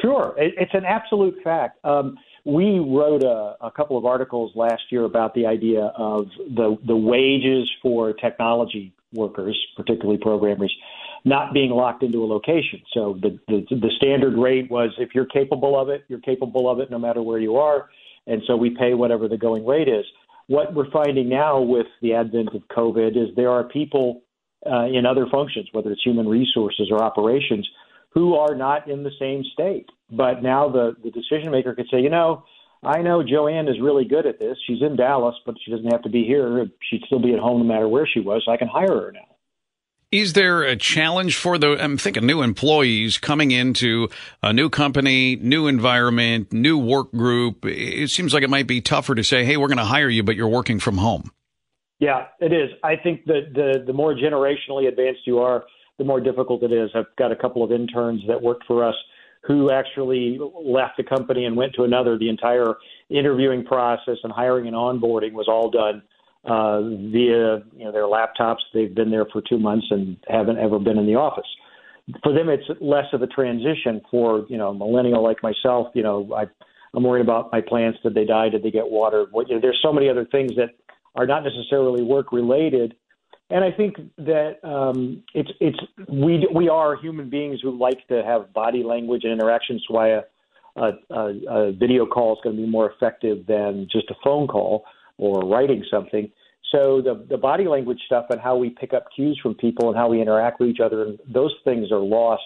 Sure, 0.00 0.34
it, 0.38 0.54
it's 0.56 0.74
an 0.74 0.84
absolute 0.84 1.36
fact. 1.44 1.78
Um, 1.84 2.16
we 2.44 2.78
wrote 2.78 3.22
a, 3.22 3.56
a, 3.60 3.70
couple 3.70 3.98
of 3.98 4.06
articles 4.06 4.52
last 4.54 4.82
year 4.90 5.04
about 5.04 5.34
the 5.34 5.46
idea 5.46 5.92
of 5.96 6.28
the 6.38 6.78
the 6.86 6.96
wages 6.96 7.70
for 7.82 8.14
technology 8.14 8.94
workers, 9.12 9.58
particularly 9.76 10.18
programmers, 10.18 10.74
not 11.24 11.52
being 11.52 11.70
locked 11.70 12.02
into 12.02 12.24
a 12.24 12.26
location. 12.26 12.80
So 12.94 13.18
the, 13.20 13.38
the 13.48 13.64
the 13.70 13.90
standard 13.96 14.38
rate 14.38 14.70
was 14.70 14.90
if 14.98 15.10
you're 15.14 15.26
capable 15.26 15.78
of 15.78 15.88
it, 15.88 16.04
you're 16.08 16.20
capable 16.20 16.70
of 16.70 16.80
it 16.80 16.90
no 16.90 16.98
matter 16.98 17.22
where 17.22 17.38
you 17.38 17.56
are, 17.56 17.90
and 18.26 18.42
so 18.46 18.56
we 18.56 18.70
pay 18.70 18.94
whatever 18.94 19.28
the 19.28 19.36
going 19.36 19.66
rate 19.66 19.88
is. 19.88 20.04
What 20.46 20.74
we're 20.74 20.90
finding 20.90 21.28
now 21.28 21.60
with 21.60 21.86
the 22.02 22.14
advent 22.14 22.50
of 22.54 22.62
COVID 22.76 23.10
is 23.10 23.34
there 23.36 23.50
are 23.50 23.64
people 23.64 24.22
uh, 24.66 24.86
in 24.86 25.06
other 25.06 25.26
functions, 25.30 25.68
whether 25.72 25.92
it's 25.92 26.02
human 26.04 26.26
resources 26.26 26.88
or 26.90 27.02
operations, 27.02 27.68
who 28.10 28.34
are 28.34 28.54
not 28.54 28.90
in 28.90 29.04
the 29.04 29.12
same 29.18 29.44
state. 29.52 29.86
But 30.10 30.42
now 30.42 30.68
the, 30.68 30.96
the 31.04 31.10
decision 31.10 31.50
maker 31.52 31.74
could 31.74 31.86
say, 31.90 32.00
you 32.00 32.10
know, 32.10 32.44
I 32.82 33.02
know 33.02 33.22
Joanne 33.22 33.68
is 33.68 33.80
really 33.80 34.04
good 34.04 34.26
at 34.26 34.38
this. 34.38 34.56
She's 34.66 34.82
in 34.82 34.96
Dallas, 34.96 35.36
but 35.44 35.54
she 35.64 35.70
doesn't 35.70 35.92
have 35.92 36.02
to 36.02 36.08
be 36.08 36.24
here. 36.24 36.66
She'd 36.88 37.02
still 37.06 37.22
be 37.22 37.34
at 37.34 37.38
home 37.38 37.60
no 37.60 37.64
matter 37.72 37.88
where 37.88 38.08
she 38.12 38.20
was. 38.20 38.42
So 38.44 38.52
I 38.52 38.56
can 38.56 38.68
hire 38.68 38.88
her 38.88 39.12
now. 39.12 39.29
Is 40.12 40.32
there 40.32 40.62
a 40.62 40.74
challenge 40.74 41.36
for 41.36 41.56
the, 41.56 41.80
I'm 41.80 41.96
thinking 41.96 42.26
new 42.26 42.42
employees 42.42 43.16
coming 43.16 43.52
into 43.52 44.08
a 44.42 44.52
new 44.52 44.68
company, 44.68 45.36
new 45.36 45.68
environment, 45.68 46.52
new 46.52 46.76
work 46.76 47.12
group? 47.12 47.64
It 47.64 48.10
seems 48.10 48.34
like 48.34 48.42
it 48.42 48.50
might 48.50 48.66
be 48.66 48.80
tougher 48.80 49.14
to 49.14 49.22
say, 49.22 49.44
hey, 49.44 49.56
we're 49.56 49.68
going 49.68 49.78
to 49.78 49.84
hire 49.84 50.08
you, 50.08 50.24
but 50.24 50.34
you're 50.34 50.48
working 50.48 50.80
from 50.80 50.96
home. 50.96 51.30
Yeah, 52.00 52.26
it 52.40 52.52
is. 52.52 52.70
I 52.82 52.96
think 52.96 53.24
that 53.26 53.52
the, 53.54 53.84
the 53.86 53.92
more 53.92 54.12
generationally 54.16 54.88
advanced 54.88 55.20
you 55.26 55.38
are, 55.38 55.62
the 55.98 56.04
more 56.04 56.18
difficult 56.18 56.64
it 56.64 56.72
is. 56.72 56.90
I've 56.92 57.14
got 57.16 57.30
a 57.30 57.36
couple 57.36 57.62
of 57.62 57.70
interns 57.70 58.22
that 58.26 58.42
worked 58.42 58.64
for 58.66 58.84
us 58.84 58.96
who 59.42 59.70
actually 59.70 60.40
left 60.40 60.96
the 60.96 61.04
company 61.04 61.44
and 61.44 61.56
went 61.56 61.74
to 61.74 61.84
another. 61.84 62.18
The 62.18 62.30
entire 62.30 62.74
interviewing 63.10 63.64
process 63.64 64.16
and 64.24 64.32
hiring 64.32 64.66
and 64.66 64.74
onboarding 64.74 65.34
was 65.34 65.46
all 65.46 65.70
done 65.70 66.02
uh, 66.44 66.80
via 66.82 67.62
you 67.76 67.84
know 67.84 67.92
their 67.92 68.04
laptops. 68.04 68.60
They've 68.72 68.94
been 68.94 69.10
there 69.10 69.26
for 69.32 69.42
two 69.42 69.58
months 69.58 69.86
and 69.90 70.16
haven't 70.28 70.58
ever 70.58 70.78
been 70.78 70.98
in 70.98 71.06
the 71.06 71.16
office. 71.16 71.48
For 72.22 72.32
them, 72.32 72.48
it's 72.48 72.64
less 72.80 73.06
of 73.12 73.22
a 73.22 73.26
transition. 73.26 74.00
For 74.10 74.46
you 74.48 74.56
know, 74.56 74.72
millennial 74.72 75.22
like 75.22 75.42
myself, 75.42 75.88
you 75.94 76.02
know, 76.02 76.32
I, 76.34 76.44
I'm 76.94 77.02
worried 77.02 77.22
about 77.22 77.52
my 77.52 77.60
plants. 77.60 77.98
Did 78.02 78.14
they 78.14 78.24
die? 78.24 78.48
Did 78.48 78.62
they 78.62 78.70
get 78.70 78.90
water? 78.90 79.26
What, 79.30 79.48
you 79.48 79.54
know, 79.54 79.60
there's 79.60 79.80
so 79.82 79.92
many 79.92 80.08
other 80.08 80.24
things 80.24 80.52
that 80.56 80.70
are 81.14 81.26
not 81.26 81.44
necessarily 81.44 82.02
work 82.02 82.32
related 82.32 82.94
and 83.50 83.64
I 83.64 83.72
think 83.72 83.96
that 84.18 84.58
um, 84.62 85.24
it's 85.34 85.50
it's 85.60 85.78
we 86.08 86.46
we 86.54 86.68
are 86.68 86.96
human 86.96 87.28
beings 87.28 87.58
who 87.60 87.76
like 87.76 88.06
to 88.08 88.22
have 88.24 88.52
body 88.54 88.84
language 88.84 89.24
and 89.24 89.32
interactions. 89.32 89.84
So 89.88 89.94
why 89.94 90.08
a, 90.10 90.22
a, 90.76 90.92
a 91.10 91.72
video 91.72 92.06
call 92.06 92.34
is 92.34 92.38
going 92.44 92.56
to 92.56 92.62
be 92.62 92.68
more 92.68 92.92
effective 92.92 93.46
than 93.46 93.88
just 93.90 94.08
a 94.10 94.14
phone 94.22 94.46
call 94.46 94.84
or 95.20 95.46
writing 95.46 95.84
something. 95.90 96.28
So 96.72 97.02
the 97.02 97.26
the 97.28 97.36
body 97.36 97.66
language 97.66 98.00
stuff 98.06 98.26
and 98.30 98.40
how 98.40 98.56
we 98.56 98.70
pick 98.70 98.92
up 98.94 99.04
cues 99.14 99.38
from 99.42 99.54
people 99.54 99.88
and 99.88 99.96
how 99.96 100.08
we 100.08 100.20
interact 100.20 100.60
with 100.60 100.70
each 100.70 100.80
other, 100.80 101.04
and 101.04 101.18
those 101.32 101.54
things 101.62 101.92
are 101.92 102.00
lost. 102.00 102.42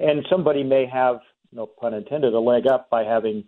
And 0.00 0.24
somebody 0.30 0.62
may 0.62 0.86
have, 0.86 1.16
no 1.52 1.66
pun 1.66 1.94
intended, 1.94 2.32
a 2.34 2.40
leg 2.40 2.66
up 2.66 2.88
by 2.90 3.04
having 3.04 3.44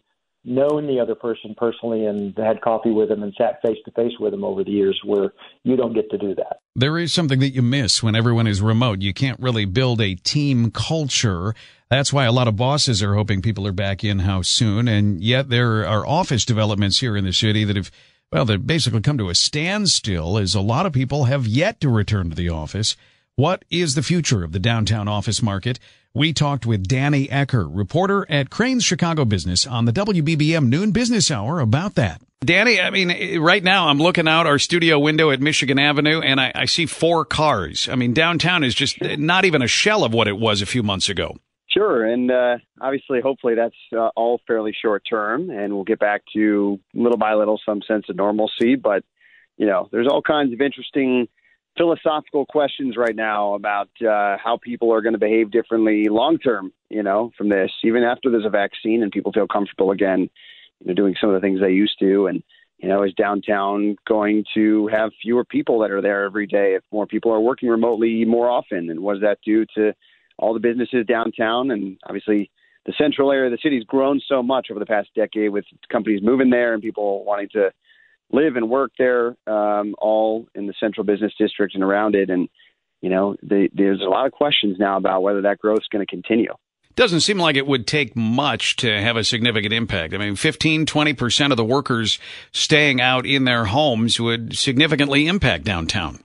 known 0.49 0.87
the 0.87 1.01
other 1.01 1.17
person 1.17 1.55
personally 1.57 2.07
and 2.07 2.33
had 2.39 2.61
coffee 2.61 2.93
with 2.93 3.09
them 3.09 3.23
and 3.25 3.35
sat 3.37 3.61
face 3.63 3.79
to 3.85 3.91
face 3.91 4.13
with 4.21 4.31
them 4.31 4.45
over 4.45 4.63
the 4.63 4.71
years 4.71 4.99
where 5.05 5.33
you 5.65 5.77
don't 5.77 5.93
get 5.93 6.09
to 6.09 6.17
do 6.17 6.37
that. 6.37 6.61
There 6.77 6.99
is 6.99 7.13
something 7.13 7.41
that 7.41 7.51
you 7.51 7.63
miss 7.63 8.01
when 8.01 8.15
everyone 8.15 8.47
is 8.47 8.63
remote. 8.63 9.03
You 9.03 9.13
can't 9.13 9.41
really 9.41 9.65
build 9.65 10.01
a 10.01 10.15
team 10.15 10.71
culture. 10.71 11.53
That's 11.91 12.13
why 12.13 12.27
a 12.27 12.33
lot 12.33 12.47
of 12.47 12.55
bosses 12.55 13.03
are 13.03 13.15
hoping 13.15 13.43
people 13.43 13.67
are 13.67 13.73
back 13.73 14.05
in 14.05 14.21
house 14.21 14.49
soon. 14.49 14.87
And 14.87 15.21
yet 15.21 15.49
there 15.49 15.85
are 15.85 16.07
office 16.07 16.45
developments 16.45 17.01
here 17.01 17.17
in 17.17 17.25
the 17.25 17.33
city 17.33 17.65
that 17.65 17.75
have, 17.77 17.91
well, 18.33 18.45
that 18.45 18.67
basically 18.67 19.01
come 19.01 19.19
to 19.19 19.29
a 19.29 19.35
standstill 19.35 20.39
as 20.39 20.55
a 20.55 20.61
lot 20.61 20.87
of 20.87 20.93
people 20.93 21.25
have 21.25 21.47
yet 21.47 21.81
to 21.81 21.89
return 21.89 22.31
to 22.31 22.37
the 22.37 22.49
office. 22.49 22.97
What 23.37 23.65
is 23.71 23.95
the 23.95 24.03
future 24.03 24.43
of 24.43 24.53
the 24.53 24.59
downtown 24.59 25.09
office 25.09 25.43
market? 25.43 25.79
We 26.15 26.33
talked 26.33 26.65
with 26.65 26.89
Danny 26.89 27.29
Ecker, 27.29 27.69
reporter 27.71 28.27
at 28.31 28.49
Crain's 28.49 28.85
Chicago 28.85 29.25
Business 29.27 29.67
on 29.67 29.85
the 29.85 29.93
WBBM 29.93 30.69
Noon 30.69 30.91
Business 30.91 31.31
Hour 31.31 31.61
about 31.61 31.95
that. 31.97 32.23
Danny, 32.41 32.81
I 32.81 32.91
mean, 32.91 33.41
right 33.41 33.63
now 33.63 33.89
I'm 33.89 33.99
looking 33.99 34.27
out 34.27 34.47
our 34.47 34.59
studio 34.59 34.99
window 34.99 35.31
at 35.31 35.41
Michigan 35.41 35.79
Avenue 35.79 36.21
and 36.21 36.41
I, 36.41 36.53
I 36.55 36.65
see 36.67 36.87
four 36.87 37.25
cars. 37.25 37.89
I 37.91 37.97
mean, 37.97 38.13
downtown 38.13 38.65
is 38.65 38.75
just 38.75 39.01
not 39.03 39.45
even 39.45 39.63
a 39.63 39.67
shell 39.67 40.05
of 40.05 40.15
what 40.15 40.29
it 40.29 40.39
was 40.39 40.63
a 40.63 40.67
few 40.67 40.83
months 40.83 41.09
ago. 41.09 41.37
Sure, 41.77 42.07
and 42.07 42.31
uh, 42.31 42.57
obviously, 42.81 43.21
hopefully, 43.21 43.55
that's 43.55 43.75
uh, 43.93 44.09
all 44.17 44.41
fairly 44.47 44.75
short 44.81 45.03
term, 45.09 45.51
and 45.51 45.75
we'll 45.75 45.85
get 45.85 45.99
back 45.99 46.23
to 46.33 46.81
little 46.95 47.19
by 47.19 47.35
little 47.35 47.61
some 47.67 47.83
sense 47.83 48.07
of 48.09 48.17
normalcy. 48.17 48.77
But 48.77 49.05
you 49.59 49.67
know, 49.67 49.89
there's 49.93 50.09
all 50.09 50.23
kinds 50.23 50.55
of 50.55 50.61
interesting 50.63 51.29
philosophical 51.77 52.47
questions 52.47 52.97
right 52.97 53.15
now 53.15 53.55
about 53.55 53.91
uh, 54.01 54.39
how 54.43 54.59
people 54.63 54.93
are 54.93 55.03
going 55.03 55.13
to 55.13 55.19
behave 55.19 55.51
differently 55.51 56.09
long 56.09 56.39
term, 56.39 56.73
you 56.89 57.03
know, 57.03 57.31
from 57.37 57.51
this, 57.51 57.71
even 57.85 58.03
after 58.03 58.31
there's 58.31 58.47
a 58.47 58.51
vaccine 58.51 59.03
and 59.03 59.13
people 59.13 59.33
feel 59.33 59.47
comfortable 59.47 59.91
again, 59.91 60.31
you 60.81 60.87
know, 60.87 60.95
doing 60.95 61.15
some 61.21 61.29
of 61.29 61.35
the 61.35 61.47
things 61.47 61.61
they 61.61 61.73
used 61.73 61.99
to. 62.01 62.27
And, 62.27 62.43
you 62.79 62.89
know, 62.89 63.03
is 63.03 63.13
downtown 63.15 63.97
going 64.07 64.45
to 64.55 64.87
have 64.89 65.11
fewer 65.21 65.45
people 65.45 65.81
that 65.81 65.91
are 65.91 66.01
there 66.01 66.25
every 66.25 66.47
day 66.47 66.75
if 66.75 66.83
more 66.91 67.07
people 67.07 67.33
are 67.33 67.41
working 67.41 67.69
remotely 67.69 68.25
more 68.25 68.49
often? 68.49 68.89
And 68.89 69.01
what 69.01 69.15
does 69.15 69.23
that 69.23 69.39
do 69.45 69.67
to 69.77 69.93
all 70.39 70.55
the 70.55 70.61
businesses 70.61 71.07
downtown? 71.07 71.71
And 71.71 71.99
obviously, 72.05 72.51
the 72.87 72.95
central 72.97 73.33
area 73.33 73.47
of 73.47 73.53
the 73.53 73.63
city 73.63 73.77
has 73.77 73.85
grown 73.85 74.21
so 74.29 74.43
much 74.43 74.69
over 74.71 74.81
the 74.81 74.87
past 74.87 75.09
decade 75.15 75.51
with 75.51 75.65
companies 75.91 76.23
moving 76.23 76.51
there 76.51 76.73
and 76.73 76.83
people 76.83 77.25
wanting 77.25 77.49
to 77.53 77.71
live 78.31 78.57
and 78.57 78.69
work 78.69 78.93
there, 78.99 79.37
um, 79.47 79.95
all 79.99 80.47
in 80.55 80.67
the 80.67 80.75
central 80.81 81.05
business 81.05 81.33
district 81.39 81.75
and 81.75 81.83
around 81.83 82.15
it. 82.15 82.31
And, 82.31 82.49
you 83.01 83.11
know, 83.11 83.37
the, 83.43 83.69
there's 83.73 84.01
a 84.01 84.09
lot 84.09 84.27
of 84.27 84.33
questions 84.33 84.77
now 84.79 84.97
about 84.97 85.23
whether 85.23 85.43
that 85.43 85.59
growth 85.59 85.81
is 85.81 85.89
going 85.91 86.05
to 86.05 86.11
continue. 86.11 86.53
Doesn't 86.95 87.21
seem 87.21 87.39
like 87.39 87.57
it 87.57 87.67
would 87.67 87.87
take 87.87 88.17
much 88.17 88.77
to 88.77 89.01
have 89.03 89.17
a 89.17 89.25
significant 89.25 89.75
impact. 89.75 90.15
I 90.15 90.17
mean, 90.17 90.35
15, 90.35 90.87
20% 90.87 91.51
of 91.51 91.59
the 91.59 91.65
workers 91.65 92.19
staying 92.53 93.03
out 93.03 93.27
in 93.27 93.45
their 93.45 93.67
homes 93.67 94.19
would 94.19 94.57
significantly 94.57 95.27
impact 95.27 95.65
downtown. 95.65 96.21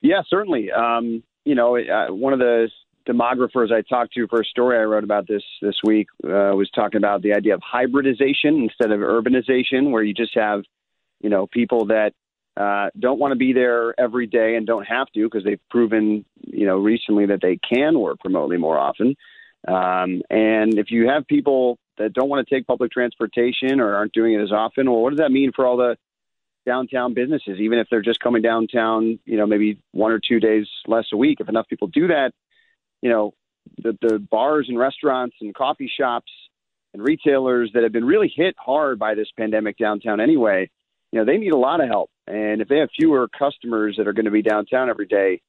Yeah, 0.00 0.22
certainly. 0.28 0.72
Um, 0.72 1.22
you 1.44 1.54
know, 1.54 1.76
uh, 1.76 2.12
one 2.12 2.32
of 2.32 2.38
the 2.38 2.68
demographers 3.08 3.72
I 3.72 3.82
talked 3.82 4.14
to 4.14 4.26
for 4.28 4.40
a 4.40 4.44
story 4.44 4.78
I 4.78 4.82
wrote 4.82 5.04
about 5.04 5.26
this 5.26 5.42
this 5.60 5.76
week 5.84 6.08
uh, 6.24 6.54
was 6.54 6.70
talking 6.74 6.98
about 6.98 7.22
the 7.22 7.34
idea 7.34 7.54
of 7.54 7.60
hybridization 7.62 8.62
instead 8.62 8.92
of 8.92 9.00
urbanization, 9.00 9.90
where 9.90 10.02
you 10.02 10.14
just 10.14 10.34
have, 10.34 10.62
you 11.20 11.30
know, 11.30 11.46
people 11.46 11.86
that 11.86 12.12
uh, 12.56 12.90
don't 12.98 13.18
want 13.18 13.32
to 13.32 13.36
be 13.36 13.52
there 13.52 13.98
every 13.98 14.26
day 14.26 14.56
and 14.56 14.66
don't 14.66 14.86
have 14.86 15.08
to 15.14 15.24
because 15.24 15.44
they've 15.44 15.60
proven, 15.70 16.24
you 16.40 16.66
know, 16.66 16.76
recently 16.76 17.26
that 17.26 17.40
they 17.40 17.58
can 17.58 17.98
work 17.98 18.18
remotely 18.24 18.58
more 18.58 18.78
often. 18.78 19.16
Um, 19.66 20.22
and 20.28 20.78
if 20.78 20.90
you 20.90 21.08
have 21.08 21.26
people 21.26 21.78
that 21.98 22.12
don't 22.12 22.28
want 22.28 22.46
to 22.46 22.54
take 22.54 22.66
public 22.66 22.90
transportation 22.90 23.80
or 23.80 23.94
aren't 23.94 24.12
doing 24.12 24.34
it 24.34 24.42
as 24.42 24.52
often, 24.52 24.90
well, 24.90 25.00
what 25.00 25.10
does 25.10 25.20
that 25.20 25.30
mean 25.30 25.52
for 25.54 25.66
all 25.66 25.76
the 25.76 25.96
downtown 26.64 27.14
businesses? 27.14 27.58
Even 27.60 27.78
if 27.78 27.88
they're 27.90 28.02
just 28.02 28.20
coming 28.20 28.42
downtown, 28.42 29.18
you 29.24 29.36
know, 29.36 29.46
maybe 29.46 29.78
one 29.92 30.12
or 30.12 30.20
two 30.20 30.40
days 30.40 30.66
less 30.86 31.06
a 31.12 31.16
week, 31.16 31.38
if 31.40 31.48
enough 31.48 31.68
people 31.68 31.88
do 31.88 32.08
that, 32.08 32.32
you 33.00 33.10
know, 33.10 33.34
the, 33.78 33.96
the 34.00 34.18
bars 34.18 34.66
and 34.68 34.78
restaurants 34.78 35.36
and 35.40 35.54
coffee 35.54 35.90
shops 35.94 36.30
and 36.94 37.02
retailers 37.02 37.70
that 37.74 37.82
have 37.82 37.92
been 37.92 38.04
really 38.04 38.32
hit 38.34 38.54
hard 38.58 38.98
by 38.98 39.14
this 39.14 39.28
pandemic 39.36 39.78
downtown 39.78 40.20
anyway, 40.20 40.70
you 41.10 41.18
know, 41.18 41.24
they 41.24 41.38
need 41.38 41.52
a 41.52 41.58
lot 41.58 41.80
of 41.80 41.88
help. 41.88 42.10
And 42.26 42.60
if 42.60 42.68
they 42.68 42.78
have 42.78 42.88
fewer 42.96 43.28
customers 43.28 43.96
that 43.98 44.06
are 44.06 44.12
going 44.12 44.26
to 44.26 44.30
be 44.30 44.42
downtown 44.42 44.88
every 44.88 45.06
day, 45.06 45.40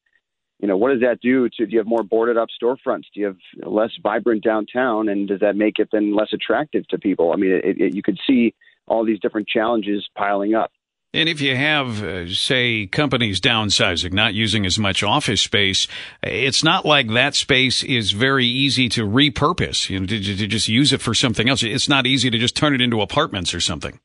you 0.60 0.68
know, 0.68 0.78
what 0.78 0.92
does 0.92 1.02
that 1.02 1.20
do 1.22 1.50
to? 1.50 1.66
Do 1.66 1.72
you 1.72 1.80
have 1.80 1.88
more 1.88 2.04
boarded 2.04 2.38
up 2.38 2.48
storefronts? 2.62 3.04
Do 3.14 3.20
you 3.20 3.26
have 3.26 3.38
less 3.64 3.92
vibrant 4.02 4.44
downtown, 4.44 5.10
and 5.10 5.28
does 5.28 5.42
that 5.42 5.58
make 5.58 5.78
it 5.80 5.90
then 5.92 6.16
less 6.16 6.32
attractive 6.32 6.88
to 6.88 6.98
people? 6.98 7.34
I 7.34 7.36
mean, 7.36 7.52
it, 7.52 7.82
it, 7.82 7.96
you 7.96 8.02
could 8.02 8.20
see 8.26 8.54
all 8.88 9.04
these 9.04 9.20
different 9.20 9.48
challenges 9.48 10.08
piling 10.16 10.56
up. 10.56 10.72
And 11.16 11.30
if 11.30 11.42
you 11.42 11.56
have, 11.56 12.02
uh, 12.02 12.28
say, 12.30 12.88
companies 12.88 13.40
downsizing, 13.40 14.14
not 14.14 14.34
using 14.34 14.66
as 14.66 14.80
much 14.80 15.04
office 15.04 15.42
space, 15.42 15.88
it's 16.24 16.64
not 16.64 16.86
like 16.86 17.10
that 17.10 17.36
space 17.36 17.84
is 17.84 18.14
very 18.14 18.48
easy 18.48 18.90
to 18.90 19.06
repurpose, 19.06 19.92
you 19.92 20.00
know, 20.00 20.08
to, 20.08 20.20
to 20.20 20.48
just 20.48 20.68
use 20.68 20.92
it 20.92 21.02
for 21.02 21.14
something 21.14 21.48
else. 21.48 21.62
It's 21.62 21.88
not 21.88 22.08
easy 22.08 22.32
to 22.32 22.38
just 22.40 22.56
turn 22.56 22.74
it 22.74 22.82
into 22.82 23.00
apartments 23.00 23.54
or 23.54 23.60
something. 23.60 24.00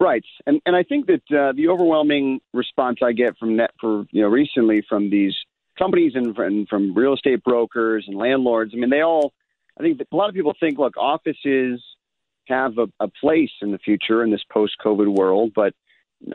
Right, 0.00 0.24
and 0.46 0.60
and 0.64 0.76
I 0.76 0.84
think 0.84 1.06
that 1.06 1.22
uh, 1.36 1.52
the 1.56 1.68
overwhelming 1.68 2.40
response 2.54 2.98
I 3.02 3.12
get 3.12 3.36
from 3.36 3.56
net 3.56 3.72
for 3.80 4.06
you 4.12 4.22
know 4.22 4.28
recently 4.28 4.84
from 4.88 5.10
these 5.10 5.34
companies 5.76 6.12
and 6.14 6.36
from, 6.36 6.66
from 6.66 6.94
real 6.94 7.14
estate 7.14 7.42
brokers 7.42 8.04
and 8.06 8.16
landlords. 8.16 8.72
I 8.74 8.78
mean, 8.78 8.90
they 8.90 9.02
all. 9.02 9.32
I 9.76 9.82
think 9.82 10.00
a 10.00 10.16
lot 10.16 10.28
of 10.28 10.36
people 10.36 10.54
think, 10.58 10.78
look, 10.78 10.96
offices 10.96 11.82
have 12.48 12.78
a, 12.78 12.86
a 13.00 13.08
place 13.08 13.50
in 13.62 13.72
the 13.72 13.78
future 13.78 14.22
in 14.24 14.30
this 14.30 14.44
post-COVID 14.50 15.16
world, 15.16 15.52
but 15.54 15.74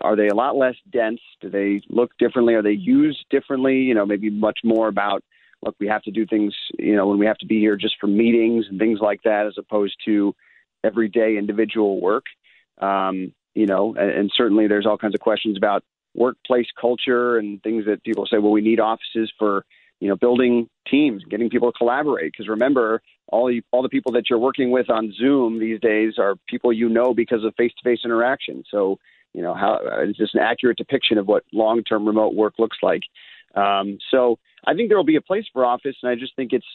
are 0.01 0.15
they 0.15 0.27
a 0.27 0.36
lot 0.36 0.55
less 0.55 0.75
dense? 0.91 1.20
Do 1.41 1.50
they 1.50 1.82
look 1.89 2.12
differently? 2.17 2.53
Are 2.53 2.62
they 2.62 2.72
used 2.72 3.25
differently? 3.29 3.77
You 3.79 3.93
know, 3.93 4.05
maybe 4.05 4.29
much 4.29 4.60
more 4.63 4.88
about 4.88 5.24
look, 5.65 5.75
we 5.79 5.88
have 5.88 6.03
to 6.03 6.12
do 6.12 6.25
things, 6.25 6.53
you 6.77 6.96
know, 6.96 7.08
when 7.08 7.17
we 7.17 7.25
have 7.25 7.38
to 7.38 7.46
be 7.46 7.60
here 7.60 7.75
just 7.75 7.96
for 8.00 8.08
meetings 8.08 8.65
and 8.70 8.79
things 8.79 9.00
like 9.01 9.22
that, 9.24 9.48
as 9.48 9.55
opposed 9.58 9.96
to 10.05 10.36
everyday 10.84 11.38
individual 11.38 12.01
work. 12.01 12.25
Um, 12.82 13.34
you 13.55 13.65
know, 13.65 13.96
and, 13.96 14.10
and 14.12 14.32
certainly 14.36 14.67
there's 14.67 14.86
all 14.86 14.98
kinds 14.98 15.15
of 15.15 15.22
questions 15.22 15.58
about 15.58 15.84
workplace 16.15 16.67
culture 16.79 17.38
and 17.38 17.62
things 17.63 17.86
that 17.86 18.03
people 18.03 18.25
say, 18.25 18.38
well, 18.38 18.51
we 18.51 18.62
need 18.62 18.79
offices 18.79 19.32
for, 19.39 19.65
you 20.03 20.10
know, 20.10 20.17
building 20.17 20.67
teams, 20.91 21.24
getting 21.29 21.50
people 21.50 21.72
to 21.72 21.77
collaborate. 21.77 22.33
Because 22.33 22.50
remember, 22.50 23.01
all 23.29 23.50
you, 23.50 23.62
all 23.72 23.81
the 23.81 23.88
people 23.88 24.12
that 24.12 24.29
you're 24.29 24.38
working 24.38 24.69
with 24.69 24.89
on 24.89 25.13
Zoom 25.17 25.60
these 25.62 25.79
days 25.79 26.15
are 26.17 26.36
people 26.50 26.74
you 26.74 26.89
know 26.89 27.13
because 27.13 27.45
of 27.45 27.53
face-to-face 27.55 28.01
interaction. 28.03 28.65
So, 28.69 29.00
you 29.33 29.41
know, 29.41 29.53
how 29.53 29.79
this 30.05 30.31
an 30.33 30.41
accurate 30.41 30.77
depiction 30.77 31.17
of 31.17 31.25
what 31.27 31.45
long-term 31.53 32.05
remote 32.05 32.36
work 32.36 32.55
looks 32.60 32.79
like. 32.83 33.03
Um, 33.55 33.98
so, 34.12 34.39
I 34.67 34.74
think 34.74 34.89
there 34.89 34.98
will 34.98 35.05
be 35.05 35.15
a 35.15 35.22
place 35.22 35.45
for 35.53 35.63
office, 35.63 35.95
and 36.03 36.12
I 36.12 36.15
just 36.15 36.36
think 36.36 36.51
it's 36.51 36.65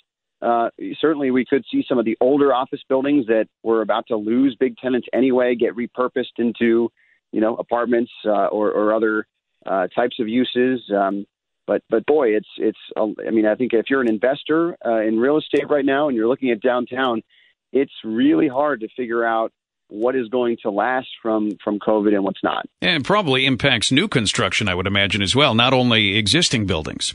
uh, 0.41 0.71
certainly 0.99 1.31
we 1.31 1.45
could 1.45 1.65
see 1.71 1.85
some 1.87 1.99
of 1.99 2.07
the 2.07 2.17
older 2.23 2.55
office 2.55 2.81
buildings 2.89 3.27
that 3.27 3.47
were 3.63 3.83
about 3.83 4.07
to 4.09 4.17
lose 4.17 4.57
big 4.59 4.79
tenants 4.79 5.07
anyway 5.13 5.55
get 5.55 5.77
repurposed 5.77 6.39
into, 6.39 6.91
you 7.33 7.41
know, 7.43 7.57
apartments 7.57 8.13
uh, 8.25 8.47
or, 8.47 8.71
or 8.71 8.95
other 8.95 9.27
uh, 9.67 9.87
types 9.89 10.17
of 10.19 10.29
uses. 10.29 10.81
Um, 10.97 11.27
but 11.69 11.83
but 11.89 12.05
boy, 12.07 12.31
it's 12.31 12.49
it's. 12.57 12.79
I 12.97 13.31
mean, 13.31 13.47
I 13.47 13.55
think 13.55 13.73
if 13.73 13.87
you're 13.89 14.01
an 14.01 14.09
investor 14.09 14.77
uh, 14.85 15.03
in 15.03 15.21
real 15.21 15.39
estate 15.39 15.71
right 15.71 15.85
now 15.85 16.09
and 16.09 16.17
you're 16.17 16.27
looking 16.27 16.51
at 16.51 16.61
downtown, 16.61 17.23
it's 17.73 17.93
really 18.03 18.49
hard 18.49 18.81
to 18.81 18.89
figure 18.97 19.25
out 19.25 19.53
what 19.87 20.17
is 20.17 20.29
going 20.29 20.57
to 20.63 20.71
last 20.71 21.09
from 21.23 21.53
from 21.63 21.79
COVID 21.79 22.13
and 22.13 22.25
what's 22.25 22.43
not. 22.43 22.67
And 22.83 23.05
probably 23.05 23.47
impacts 23.47 23.93
new 23.93 24.09
construction, 24.09 24.69
I 24.69 24.75
would 24.75 24.89
imagine 24.89 25.23
as 25.23 25.37
well, 25.37 25.55
not 25.55 25.73
only 25.73 26.17
existing 26.17 26.67
buildings. 26.67 27.15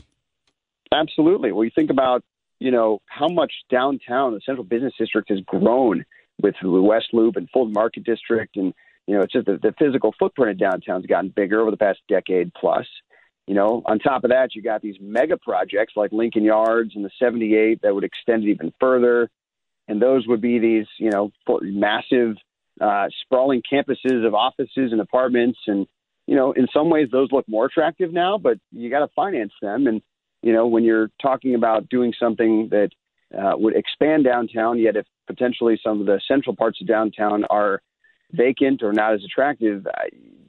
Absolutely. 0.90 1.52
Well, 1.52 1.64
you 1.64 1.72
think 1.74 1.90
about 1.90 2.22
you 2.64 2.70
know, 2.70 3.00
how 3.06 3.28
much 3.28 3.52
downtown, 3.70 4.32
the 4.32 4.40
central 4.44 4.64
business 4.64 4.94
district, 4.98 5.28
has 5.30 5.40
grown 5.40 6.04
with 6.40 6.54
the 6.62 6.82
West 6.82 7.08
Loop 7.12 7.36
and 7.36 7.48
Fulton 7.50 7.72
Market 7.72 8.04
District. 8.04 8.56
And, 8.56 8.72
you 9.06 9.14
know, 9.14 9.22
it's 9.22 9.34
just 9.34 9.46
the, 9.46 9.58
the 9.62 9.74
physical 9.78 10.14
footprint 10.18 10.52
of 10.52 10.58
downtown's 10.58 11.06
gotten 11.06 11.28
bigger 11.28 11.60
over 11.60 11.70
the 11.70 11.76
past 11.76 12.00
decade 12.08 12.52
plus. 12.54 12.86
You 13.46 13.54
know, 13.54 13.82
on 13.84 13.98
top 13.98 14.24
of 14.24 14.30
that, 14.30 14.54
you 14.54 14.62
got 14.62 14.80
these 14.80 14.96
mega 15.00 15.36
projects 15.36 15.92
like 15.96 16.12
Lincoln 16.12 16.44
Yards 16.44 16.92
and 16.94 17.04
the 17.04 17.10
78 17.18 17.82
that 17.82 17.94
would 17.94 18.04
extend 18.04 18.44
it 18.44 18.50
even 18.50 18.72
further. 18.80 19.30
And 19.86 20.00
those 20.00 20.26
would 20.26 20.40
be 20.40 20.58
these, 20.58 20.86
you 20.98 21.10
know, 21.10 21.30
massive, 21.60 22.36
uh, 22.80 23.06
sprawling 23.22 23.62
campuses 23.70 24.26
of 24.26 24.34
offices 24.34 24.92
and 24.92 25.00
apartments. 25.00 25.58
And, 25.66 25.86
you 26.26 26.34
know, 26.34 26.52
in 26.52 26.66
some 26.72 26.88
ways, 26.88 27.08
those 27.12 27.28
look 27.32 27.46
more 27.46 27.66
attractive 27.66 28.12
now, 28.12 28.38
but 28.38 28.58
you 28.72 28.88
got 28.88 29.00
to 29.00 29.12
finance 29.14 29.52
them. 29.60 29.86
And, 29.86 30.00
you 30.42 30.54
know, 30.54 30.66
when 30.66 30.84
you're 30.84 31.10
talking 31.20 31.54
about 31.54 31.90
doing 31.90 32.14
something 32.18 32.70
that 32.70 32.90
uh, 33.38 33.56
would 33.56 33.76
expand 33.76 34.24
downtown, 34.24 34.78
yet 34.78 34.96
if 34.96 35.04
potentially 35.26 35.78
some 35.84 36.00
of 36.00 36.06
the 36.06 36.18
central 36.26 36.56
parts 36.56 36.80
of 36.80 36.86
downtown 36.86 37.44
are 37.50 37.82
vacant 38.32 38.82
or 38.82 38.92
not 38.94 39.12
as 39.12 39.22
attractive, 39.22 39.86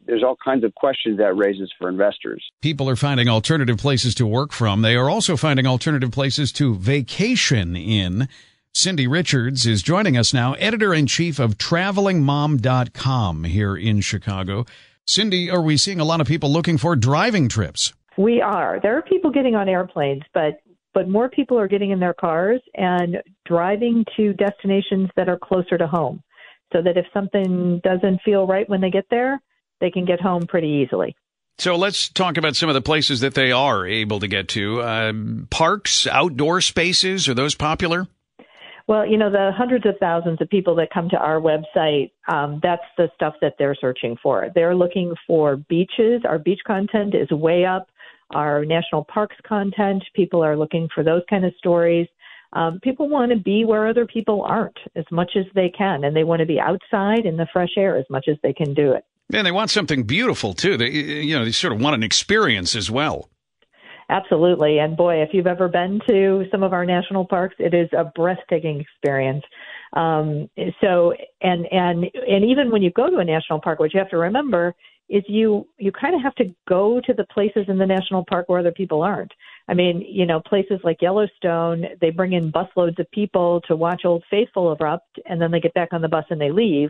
there's 0.06 0.24
all 0.24 0.38
kinds 0.44 0.64
of 0.64 0.74
questions 0.76 1.18
that 1.18 1.36
raises 1.36 1.72
for 1.80 1.90
investors. 1.90 2.44
People 2.62 2.90
are 2.90 2.96
finding 2.96 3.28
alternative 3.28 3.78
places 3.78 4.16
to 4.16 4.26
work 4.26 4.52
from. 4.52 4.82
They 4.82 4.96
are 4.96 5.10
also 5.10 5.38
finding 5.38 5.66
alternative 5.66 6.12
places 6.12 6.52
to 6.54 6.76
vacation 6.76 7.76
in. 7.76 8.28
Cindy 8.74 9.08
Richards 9.08 9.66
is 9.66 9.82
joining 9.82 10.18
us 10.18 10.34
now, 10.34 10.54
editor 10.54 10.94
in 10.94 11.08
chief 11.08 11.40
of 11.40 11.58
travelingmom.com 11.58 13.44
here 13.46 13.76
in 13.76 14.02
Chicago. 14.02 14.66
Cindy, 15.08 15.50
are 15.50 15.62
we 15.62 15.78
seeing 15.78 16.00
a 16.00 16.06
lot 16.06 16.20
of 16.20 16.28
people 16.28 16.52
looking 16.52 16.78
for 16.78 16.96
driving 16.96 17.48
trips? 17.48 17.94
We 18.18 18.42
are. 18.42 18.80
There 18.82 18.98
are 18.98 19.02
people 19.02 19.32
getting 19.32 19.56
on 19.56 19.70
airplanes, 19.70 20.24
but 20.34 20.60
but 20.94 21.10
more 21.10 21.30
people 21.30 21.60
are 21.60 21.68
getting 21.68 21.92
in 21.92 22.00
their 22.00 22.14
cars 22.14 22.62
and 22.74 23.18
driving 23.46 24.06
to 24.16 24.34
destinations 24.34 25.10
that 25.18 25.28
are 25.28 25.38
closer 25.38 25.78
to 25.78 25.88
home, 25.88 26.24
so 26.72 26.82
that 26.82 26.98
if 26.98 27.06
something 27.14 27.82
doesn't 27.84 28.22
feel 28.24 28.48
right 28.48 28.68
when 28.70 28.80
they 28.80 28.90
get 28.90 29.06
there, 29.10 29.42
they 29.80 29.92
can 29.92 30.06
get 30.06 30.22
home 30.22 30.48
pretty 30.48 30.68
easily. 30.68 31.16
So 31.58 31.76
let's 31.78 32.10
talk 32.10 32.38
about 32.38 32.56
some 32.56 32.70
of 32.70 32.76
the 32.76 32.82
places 32.82 33.22
that 33.22 33.34
they 33.34 33.52
are 33.52 33.88
able 33.88 34.20
to 34.20 34.28
get 34.28 34.50
to. 34.50 34.82
Uh, 34.82 35.14
parks, 35.50 36.06
outdoor 36.06 36.60
spaces, 36.60 37.30
are 37.30 37.34
those 37.34 37.56
popular? 37.56 38.08
Well, 38.88 39.08
you 39.08 39.18
know, 39.18 39.32
the 39.32 39.52
hundreds 39.56 39.86
of 39.86 39.96
thousands 40.00 40.42
of 40.42 40.50
people 40.50 40.76
that 40.76 40.90
come 40.94 41.10
to 41.10 41.18
our 41.18 41.40
website, 41.40 42.12
um, 42.28 42.60
that's 42.62 42.84
the 42.98 43.10
stuff 43.16 43.34
that 43.42 43.54
they're 43.58 43.76
searching 43.76 44.16
for. 44.22 44.50
They're 44.54 44.76
looking 44.76 45.16
for 45.26 45.56
beaches. 45.56 46.22
Our 46.24 46.38
beach 46.38 46.60
content 46.68 47.16
is 47.16 47.30
way 47.32 47.66
up 47.66 47.88
our 48.34 48.66
national 48.66 49.06
parks 49.06 49.36
content. 49.48 50.04
People 50.14 50.44
are 50.44 50.58
looking 50.58 50.90
for 50.94 51.04
those 51.04 51.22
kind 51.30 51.46
of 51.46 51.54
stories. 51.58 52.08
Um, 52.54 52.80
people 52.82 53.10
want 53.10 53.32
to 53.32 53.38
be 53.38 53.66
where 53.66 53.88
other 53.88 54.06
people 54.06 54.42
aren't 54.44 54.78
as 54.96 55.06
much 55.12 55.32
as 55.36 55.46
they 55.56 55.70
can, 55.70 56.04
and 56.04 56.16
they 56.16 56.24
want 56.24 56.40
to 56.40 56.46
be 56.46 56.60
outside 56.60 57.26
in 57.26 57.38
the 57.38 57.48
fresh 57.52 57.72
air 57.78 57.98
as 57.98 58.06
much 58.10 58.28
as 58.30 58.38
they 58.44 58.54
can 58.54 58.74
do 58.74 58.94
it. 58.94 59.04
And 59.34 59.46
they 59.46 59.52
want 59.52 59.72
something 59.72 60.04
beautiful 60.04 60.54
too. 60.54 60.78
They, 60.78 60.90
you 60.90 61.38
know, 61.38 61.46
they 61.46 61.52
sort 61.52 61.74
of 61.74 61.82
want 61.82 61.96
an 61.96 62.04
experience 62.04 62.76
as 62.76 62.92
well. 62.92 63.30
Absolutely. 64.10 64.78
And 64.78 64.96
boy, 64.96 65.22
if 65.22 65.30
you've 65.34 65.48
ever 65.48 65.68
been 65.68 66.00
to 66.08 66.46
some 66.52 66.62
of 66.62 66.74
our 66.74 66.86
national 66.86 67.26
parks, 67.26 67.56
it 67.58 67.74
is 67.74 67.90
a 67.98 68.06
breathtaking 68.16 68.80
experience. 68.80 69.44
Um, 69.94 70.50
so, 70.82 71.14
and 71.42 71.66
and 71.72 72.06
and 72.28 72.46
even 72.46 72.70
when 72.70 72.84
you 72.84 72.92
go 72.92 73.10
to 73.10 73.18
a 73.18 73.26
national 73.26 73.62
park, 73.62 73.80
what 73.80 73.94
you 73.94 74.00
have 74.00 74.10
to 74.10 74.18
remember 74.18 74.76
is 75.10 75.24
you 75.28 75.68
you 75.78 75.92
kind 75.92 76.16
of 76.16 76.22
have 76.22 76.36
to 76.36 76.54
go 76.68 77.02
to 77.06 77.14
the 77.14 77.26
places 77.34 77.66
in 77.68 77.78
the 77.78 77.86
national 77.86 78.26
park 78.30 78.48
where 78.48 78.60
other 78.60 78.72
people 78.72 79.02
aren't. 79.02 79.32
I 79.68 79.74
mean, 79.74 80.06
you 80.08 80.26
know, 80.26 80.40
places 80.40 80.80
like 80.84 81.02
Yellowstone, 81.02 81.86
they 82.00 82.12
bring 82.12 82.34
in 82.34 82.52
busloads 82.52 83.00
of 83.00 83.10
people 83.12 83.62
to 83.68 83.76
watch 83.76 84.02
Old 84.06 84.24
Faithful 84.30 84.72
erupt, 84.74 85.20
and 85.26 85.42
then 85.42 85.50
they 85.50 85.60
get 85.60 85.74
back 85.74 85.94
on 85.94 86.02
the 86.02 86.08
bus 86.08 86.26
and 86.30 86.40
they 86.40 86.52
leave. 86.52 86.90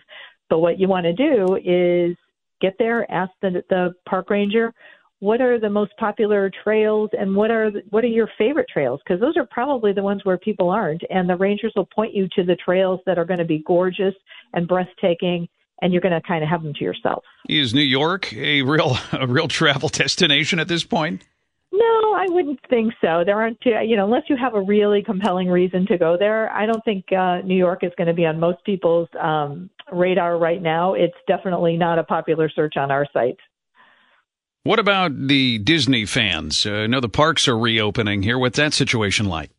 But 0.49 0.59
what 0.59 0.79
you 0.79 0.87
want 0.87 1.05
to 1.05 1.13
do 1.13 1.55
is 1.55 2.17
get 2.65 2.75
there, 2.79 3.09
ask 3.11 3.31
the 3.41 3.63
the 3.69 3.93
park 4.07 4.29
ranger, 4.29 4.73
what 5.19 5.41
are 5.41 5.59
the 5.59 5.69
most 5.69 5.91
popular 5.97 6.51
trails 6.63 7.09
and 7.17 7.35
what 7.35 7.49
are 7.49 7.71
the, 7.71 7.81
what 7.89 8.03
are 8.03 8.07
your 8.07 8.29
favorite 8.37 8.67
trails 8.71 8.99
because 9.05 9.19
those 9.21 9.37
are 9.37 9.47
probably 9.49 9.93
the 9.93 10.03
ones 10.03 10.21
where 10.23 10.37
people 10.37 10.69
aren't 10.69 11.01
and 11.09 11.29
the 11.29 11.35
rangers 11.35 11.73
will 11.75 11.87
point 11.95 12.13
you 12.13 12.27
to 12.35 12.43
the 12.43 12.55
trails 12.57 12.99
that 13.05 13.17
are 13.17 13.25
going 13.25 13.39
to 13.39 13.45
be 13.45 13.63
gorgeous 13.65 14.13
and 14.53 14.67
breathtaking 14.67 15.47
and 15.81 15.91
you're 15.91 16.01
going 16.01 16.13
to 16.13 16.25
kind 16.27 16.43
of 16.43 16.49
have 16.49 16.63
them 16.63 16.73
to 16.73 16.83
yourself. 16.83 17.23
Is 17.49 17.73
New 17.73 17.81
York 17.81 18.31
a 18.33 18.61
real 18.61 18.97
a 19.13 19.27
real 19.27 19.47
travel 19.47 19.89
destination 19.89 20.59
at 20.59 20.67
this 20.67 20.83
point? 20.83 21.23
No, 21.77 22.13
I 22.15 22.25
wouldn't 22.29 22.59
think 22.69 22.93
so. 23.01 23.23
There 23.25 23.35
aren't, 23.35 23.57
you 23.65 23.97
know, 23.97 24.05
unless 24.05 24.23
you 24.29 24.37
have 24.37 24.53
a 24.53 24.61
really 24.61 25.03
compelling 25.03 25.49
reason 25.49 25.85
to 25.87 25.97
go 25.97 26.15
there. 26.17 26.49
I 26.51 26.65
don't 26.65 26.83
think 26.85 27.11
uh, 27.11 27.41
New 27.41 27.57
York 27.57 27.83
is 27.83 27.91
going 27.97 28.07
to 28.07 28.13
be 28.13 28.25
on 28.25 28.39
most 28.39 28.63
people's 28.63 29.09
um, 29.19 29.69
radar 29.91 30.37
right 30.37 30.61
now. 30.61 30.93
It's 30.93 31.17
definitely 31.27 31.75
not 31.75 31.99
a 31.99 32.03
popular 32.03 32.49
search 32.49 32.77
on 32.77 32.91
our 32.91 33.05
site. 33.11 33.37
What 34.63 34.79
about 34.79 35.27
the 35.27 35.57
Disney 35.59 36.05
fans? 36.05 36.65
Uh, 36.65 36.71
I 36.71 36.87
know 36.87 37.01
the 37.01 37.09
parks 37.09 37.47
are 37.47 37.57
reopening 37.57 38.23
here. 38.23 38.39
What's 38.39 38.57
that 38.57 38.73
situation 38.73 39.25
like? 39.25 39.51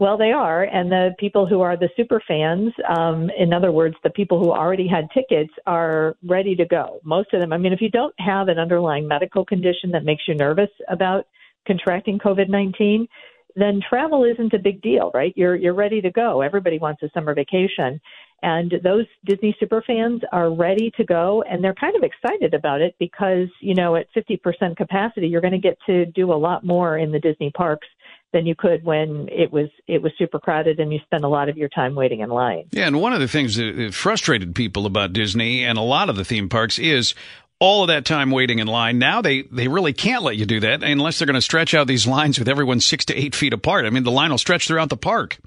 Well, 0.00 0.18
they 0.18 0.32
are, 0.32 0.64
and 0.64 0.90
the 0.90 1.14
people 1.18 1.46
who 1.46 1.60
are 1.60 1.76
the 1.76 1.88
super 1.96 2.20
fans, 2.26 2.72
um, 2.88 3.30
in 3.38 3.52
other 3.52 3.70
words, 3.70 3.94
the 4.02 4.10
people 4.10 4.42
who 4.42 4.50
already 4.50 4.88
had 4.88 5.08
tickets, 5.14 5.52
are 5.64 6.16
ready 6.26 6.56
to 6.56 6.64
go. 6.64 6.98
Most 7.04 7.32
of 7.32 7.40
them. 7.40 7.52
I 7.52 7.58
mean, 7.58 7.72
if 7.72 7.80
you 7.80 7.90
don't 7.90 8.14
have 8.18 8.48
an 8.48 8.58
underlying 8.58 9.06
medical 9.06 9.44
condition 9.44 9.92
that 9.92 10.04
makes 10.04 10.24
you 10.26 10.34
nervous 10.34 10.70
about 10.88 11.26
contracting 11.66 12.18
COVID 12.18 12.48
nineteen, 12.48 13.08
then 13.56 13.80
travel 13.88 14.24
isn't 14.24 14.54
a 14.54 14.58
big 14.58 14.80
deal, 14.82 15.10
right? 15.14 15.32
You're 15.36 15.54
you're 15.56 15.74
ready 15.74 16.00
to 16.00 16.10
go. 16.10 16.40
Everybody 16.40 16.78
wants 16.78 17.02
a 17.02 17.10
summer 17.14 17.34
vacation, 17.34 18.00
And 18.42 18.74
those 18.82 19.06
Disney 19.24 19.56
super 19.60 19.82
fans 19.86 20.22
are 20.32 20.52
ready 20.52 20.90
to 20.96 21.04
go 21.04 21.44
and 21.48 21.62
they're 21.62 21.74
kind 21.74 21.94
of 21.94 22.02
excited 22.02 22.54
about 22.54 22.80
it 22.80 22.94
because, 22.98 23.48
you 23.60 23.74
know, 23.74 23.94
at 23.94 24.06
50% 24.16 24.76
capacity, 24.76 25.28
you're 25.28 25.40
going 25.40 25.52
to 25.52 25.58
get 25.58 25.78
to 25.86 26.06
do 26.06 26.32
a 26.32 26.34
lot 26.34 26.64
more 26.64 26.98
in 26.98 27.12
the 27.12 27.20
Disney 27.20 27.52
parks 27.52 27.86
than 28.32 28.46
you 28.46 28.54
could 28.56 28.82
when 28.82 29.28
it 29.30 29.52
was 29.52 29.68
it 29.86 30.02
was 30.02 30.10
super 30.18 30.38
crowded 30.38 30.80
and 30.80 30.92
you 30.92 30.98
spent 31.04 31.22
a 31.22 31.28
lot 31.28 31.48
of 31.48 31.56
your 31.56 31.68
time 31.68 31.94
waiting 31.94 32.20
in 32.20 32.30
line. 32.30 32.64
Yeah, 32.72 32.86
and 32.86 33.00
one 33.00 33.12
of 33.12 33.20
the 33.20 33.28
things 33.28 33.56
that 33.56 33.90
frustrated 33.92 34.54
people 34.54 34.86
about 34.86 35.12
Disney 35.12 35.64
and 35.64 35.78
a 35.78 35.82
lot 35.82 36.08
of 36.08 36.16
the 36.16 36.24
theme 36.24 36.48
parks 36.48 36.78
is 36.78 37.14
all 37.62 37.84
of 37.84 37.88
that 37.88 38.04
time 38.04 38.32
waiting 38.32 38.58
in 38.58 38.66
line. 38.66 38.98
Now 38.98 39.22
they, 39.22 39.42
they 39.42 39.68
really 39.68 39.92
can't 39.92 40.24
let 40.24 40.36
you 40.36 40.46
do 40.46 40.58
that 40.60 40.82
unless 40.82 41.18
they're 41.20 41.26
going 41.26 41.34
to 41.34 41.40
stretch 41.40 41.74
out 41.74 41.86
these 41.86 42.08
lines 42.08 42.36
with 42.36 42.48
everyone 42.48 42.80
six 42.80 43.04
to 43.04 43.14
eight 43.14 43.36
feet 43.36 43.52
apart. 43.52 43.86
I 43.86 43.90
mean, 43.90 44.02
the 44.02 44.10
line 44.10 44.32
will 44.32 44.38
stretch 44.38 44.66
throughout 44.66 44.88
the 44.88 44.96
park. 44.96 45.38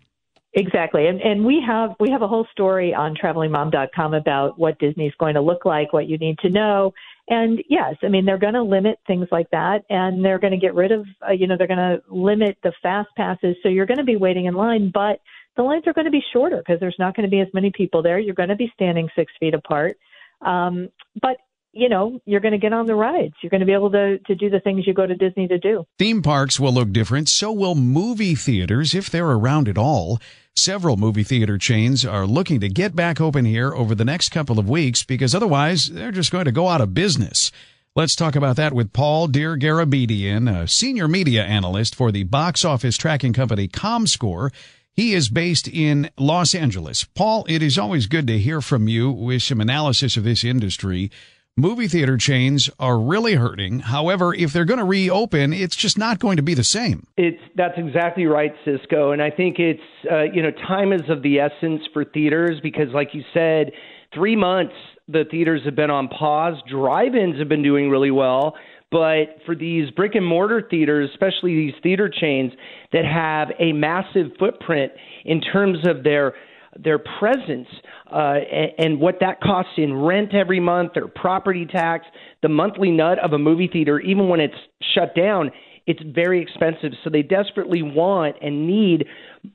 Exactly. 0.54 1.08
And 1.08 1.20
and 1.20 1.44
we 1.44 1.62
have 1.68 1.90
we 2.00 2.10
have 2.12 2.22
a 2.22 2.28
whole 2.30 2.48
story 2.54 2.94
on 2.94 3.16
travelingmom.com 3.22 4.14
about 4.14 4.58
what 4.58 4.80
Disney's 4.80 5.12
going 5.20 5.34
to 5.34 5.42
look 5.42 5.66
like, 5.66 5.92
what 5.92 6.08
you 6.08 6.18
need 6.18 6.40
to 6.40 6.50
know. 6.50 6.94
And 7.28 7.62
yes, 7.68 7.96
I 8.02 8.08
mean 8.08 8.24
they're 8.24 8.38
going 8.38 8.54
to 8.54 8.64
limit 8.64 8.98
things 9.06 9.28
like 9.34 9.50
that 9.52 9.80
and 9.90 10.24
they're 10.24 10.40
going 10.40 10.54
to 10.54 10.58
get 10.58 10.74
rid 10.74 10.94
of 10.94 11.06
uh, 11.28 11.34
you 11.34 11.48
know 11.48 11.58
they're 11.58 11.68
going 11.68 11.80
to 11.80 12.02
limit 12.10 12.58
the 12.64 12.72
fast 12.82 13.10
passes 13.18 13.58
so 13.62 13.68
you're 13.68 13.86
going 13.86 13.98
to 13.98 14.06
be 14.06 14.16
waiting 14.16 14.46
in 14.46 14.54
line, 14.54 14.90
but 14.94 15.20
the 15.58 15.64
lines 15.64 15.84
are 15.86 15.94
going 15.94 16.06
to 16.06 16.12
be 16.12 16.24
shorter 16.32 16.60
because 16.60 16.80
there's 16.80 16.96
not 16.98 17.14
going 17.18 17.28
to 17.28 17.30
be 17.30 17.42
as 17.42 17.48
many 17.54 17.74
people 17.76 18.02
there. 18.02 18.20
You're 18.20 18.36
going 18.36 18.48
to 18.48 18.56
be 18.56 18.72
standing 18.74 19.10
6 19.14 19.32
feet 19.42 19.54
apart. 19.54 19.98
Um, 20.42 20.88
but 21.22 21.36
you 21.76 21.90
know, 21.90 22.20
you're 22.26 22.40
going 22.40 22.54
to 22.54 22.58
get 22.58 22.72
on 22.74 22.86
the 22.86 22.96
rides. 22.96 23.36
You're 23.42 23.50
going 23.50 23.60
to 23.60 23.66
be 23.66 23.74
able 23.74 23.92
to, 23.92 24.18
to 24.18 24.36
do 24.36 24.50
the 24.50 24.62
things 24.62 24.88
you 24.88 24.94
go 24.94 25.06
to 25.06 25.14
Disney 25.14 25.48
to 25.50 25.60
do. 25.60 25.86
Theme 26.00 26.22
parks 26.22 26.58
will 26.60 26.74
look 26.74 26.92
different. 26.92 27.28
So 27.28 27.52
will 27.52 27.76
movie 27.76 28.34
theaters 28.34 28.96
if 28.96 29.10
they're 29.10 29.30
around 29.30 29.68
at 29.68 29.78
all. 29.78 30.20
Several 30.56 30.96
movie 30.96 31.24
theater 31.24 31.58
chains 31.58 32.06
are 32.06 32.26
looking 32.26 32.62
to 32.62 32.70
get 32.70 32.96
back 32.96 33.20
open 33.20 33.44
here 33.44 33.74
over 33.74 33.94
the 33.94 34.06
next 34.06 34.30
couple 34.30 34.58
of 34.58 34.70
weeks 34.70 35.04
because 35.04 35.36
otherwise 35.36 35.88
they're 35.88 36.14
just 36.14 36.32
going 36.32 36.46
to 36.46 36.52
go 36.54 36.70
out 36.70 36.80
of 36.80 36.94
business. 36.94 37.52
Let's 37.94 38.16
talk 38.16 38.38
about 38.38 38.56
that 38.56 38.74
with 38.74 38.94
Paul 38.94 39.28
Dergarabedian, 39.28 40.54
a 40.54 40.68
senior 40.70 41.10
media 41.10 41.44
analyst 41.44 41.94
for 41.94 42.12
the 42.12 42.24
box 42.24 42.64
office 42.64 42.96
tracking 42.96 43.34
company 43.34 43.68
ComScore. 43.68 44.52
He 44.94 45.14
is 45.14 45.28
based 45.28 45.68
in 45.68 46.10
Los 46.18 46.56
Angeles. 46.56 47.04
Paul, 47.04 47.46
it 47.50 47.62
is 47.62 47.78
always 47.78 48.08
good 48.08 48.28
to 48.28 48.40
hear 48.40 48.62
from 48.62 48.88
you 48.88 49.12
with 49.12 49.44
some 49.44 49.60
analysis 49.60 50.16
of 50.16 50.24
this 50.24 50.46
industry 50.46 51.12
movie 51.58 51.88
theater 51.88 52.18
chains 52.18 52.70
are 52.80 53.00
really 53.00 53.36
hurting. 53.36 53.80
However, 53.80 54.34
if 54.34 54.52
they're 54.52 54.66
going 54.66 54.80
to 54.80 54.86
reopen, 54.86 55.54
it's 55.54 55.76
just 55.76 55.98
not 55.98 56.20
going 56.20 56.38
to 56.38 56.44
be 56.44 56.54
the 56.54 56.64
same. 56.64 57.08
It's 57.18 57.42
that's 57.56 57.78
exactly 57.78 58.26
right, 58.26 58.54
Cisco. 58.66 59.12
And 59.12 59.22
I 59.22 59.32
think 59.32 59.60
it's 59.60 59.82
uh, 60.12 60.24
you 60.24 60.42
know 60.42 60.52
time 60.52 60.92
is 60.92 61.10
of 61.10 61.22
the 61.22 61.40
essence 61.40 61.82
for 61.94 62.04
theaters 62.04 62.60
because, 62.62 62.90
like 62.94 63.10
you 63.14 63.24
said, 63.34 63.72
three 64.14 64.36
months 64.36 64.74
the 65.08 65.24
theaters 65.30 65.62
have 65.66 65.76
been 65.76 65.92
on 65.92 66.08
pause. 66.08 66.56
Drive-ins 66.68 67.38
have 67.38 67.48
been 67.48 67.62
doing 67.62 67.90
really 67.90 68.12
well. 68.12 68.56
But 68.92 69.38
for 69.46 69.56
these 69.56 69.92
brick 69.92 70.16
and 70.16 70.26
mortar 70.26 70.66
theaters, 70.70 71.10
especially 71.12 71.56
these 71.56 71.74
theater 71.84 72.10
chains 72.10 72.54
that 72.92 73.04
have 73.04 73.50
a 73.60 73.74
massive 73.74 74.32
footprint 74.40 74.94
in 75.26 75.42
terms 75.42 75.80
of 75.88 76.04
their 76.04 76.34
their 76.82 77.00
presence 77.00 77.68
uh, 78.12 78.36
and, 78.52 78.72
and 78.78 79.00
what 79.00 79.20
that 79.22 79.42
costs 79.42 79.74
in 79.78 79.94
rent 79.94 80.34
every 80.34 80.60
month, 80.60 80.94
their 80.94 81.08
property 81.08 81.66
tax, 81.66 82.06
the 82.42 82.50
monthly 82.50 82.92
nut 82.92 83.18
of 83.20 83.34
a 83.34 83.38
movie 83.38 83.70
theater, 83.72 84.00
even 84.00 84.28
when 84.28 84.40
it's 84.40 84.56
shut 84.94 85.16
down, 85.16 85.52
it's 85.88 86.02
very 86.04 86.42
expensive. 86.42 86.92
So 87.04 87.10
they 87.10 87.22
desperately 87.22 87.82
want 87.82 88.36
and 88.42 88.68
need 88.68 89.06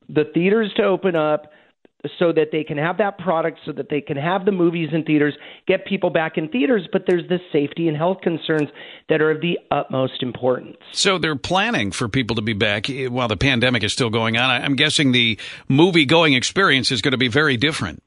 the 0.09 0.25
theaters 0.33 0.73
to 0.77 0.85
open 0.85 1.17
up 1.17 1.51
so 2.19 2.33
that 2.33 2.49
they 2.53 2.65
can 2.65 2.79
have 2.79 2.99
that 2.99 3.19
product, 3.19 3.59
so 3.65 3.73
that 3.73 3.89
they 3.91 4.01
can 4.01 4.17
have 4.17 4.45
the 4.45 4.53
movies 4.53 4.89
in 4.93 5.05
theaters, 5.05 5.35
get 5.67 5.85
people 5.85 6.11
back 6.11 6.39
in 6.39 6.49
theaters. 6.49 6.89
But 6.91 7.05
there's 7.07 7.29
the 7.29 7.39
safety 7.53 7.89
and 7.89 7.97
health 7.97 8.21
concerns 8.23 8.69
that 9.09 9.21
are 9.21 9.31
of 9.31 9.41
the 9.41 9.59
utmost 9.71 10.23
importance. 10.23 10.77
So 10.93 11.19
they're 11.19 11.37
planning 11.37 11.91
for 11.93 12.09
people 12.09 12.37
to 12.37 12.43
be 12.43 12.55
back 12.55 12.89
eh, 12.89 13.07
while 13.09 13.29
the 13.29 13.37
pandemic 13.37 13.85
is 13.85 13.93
still 13.93 14.11
going 14.11 14.37
on. 14.37 14.51
I'm 14.51 14.77
guessing 14.77 15.13
the 15.13 15.39
movie 15.69 16.07
going 16.07 16.35
experience 16.35 16.91
is 16.91 17.03
going 17.03 17.13
to 17.13 17.19
be 17.19 17.29
very 17.29 17.57
different. 17.57 18.03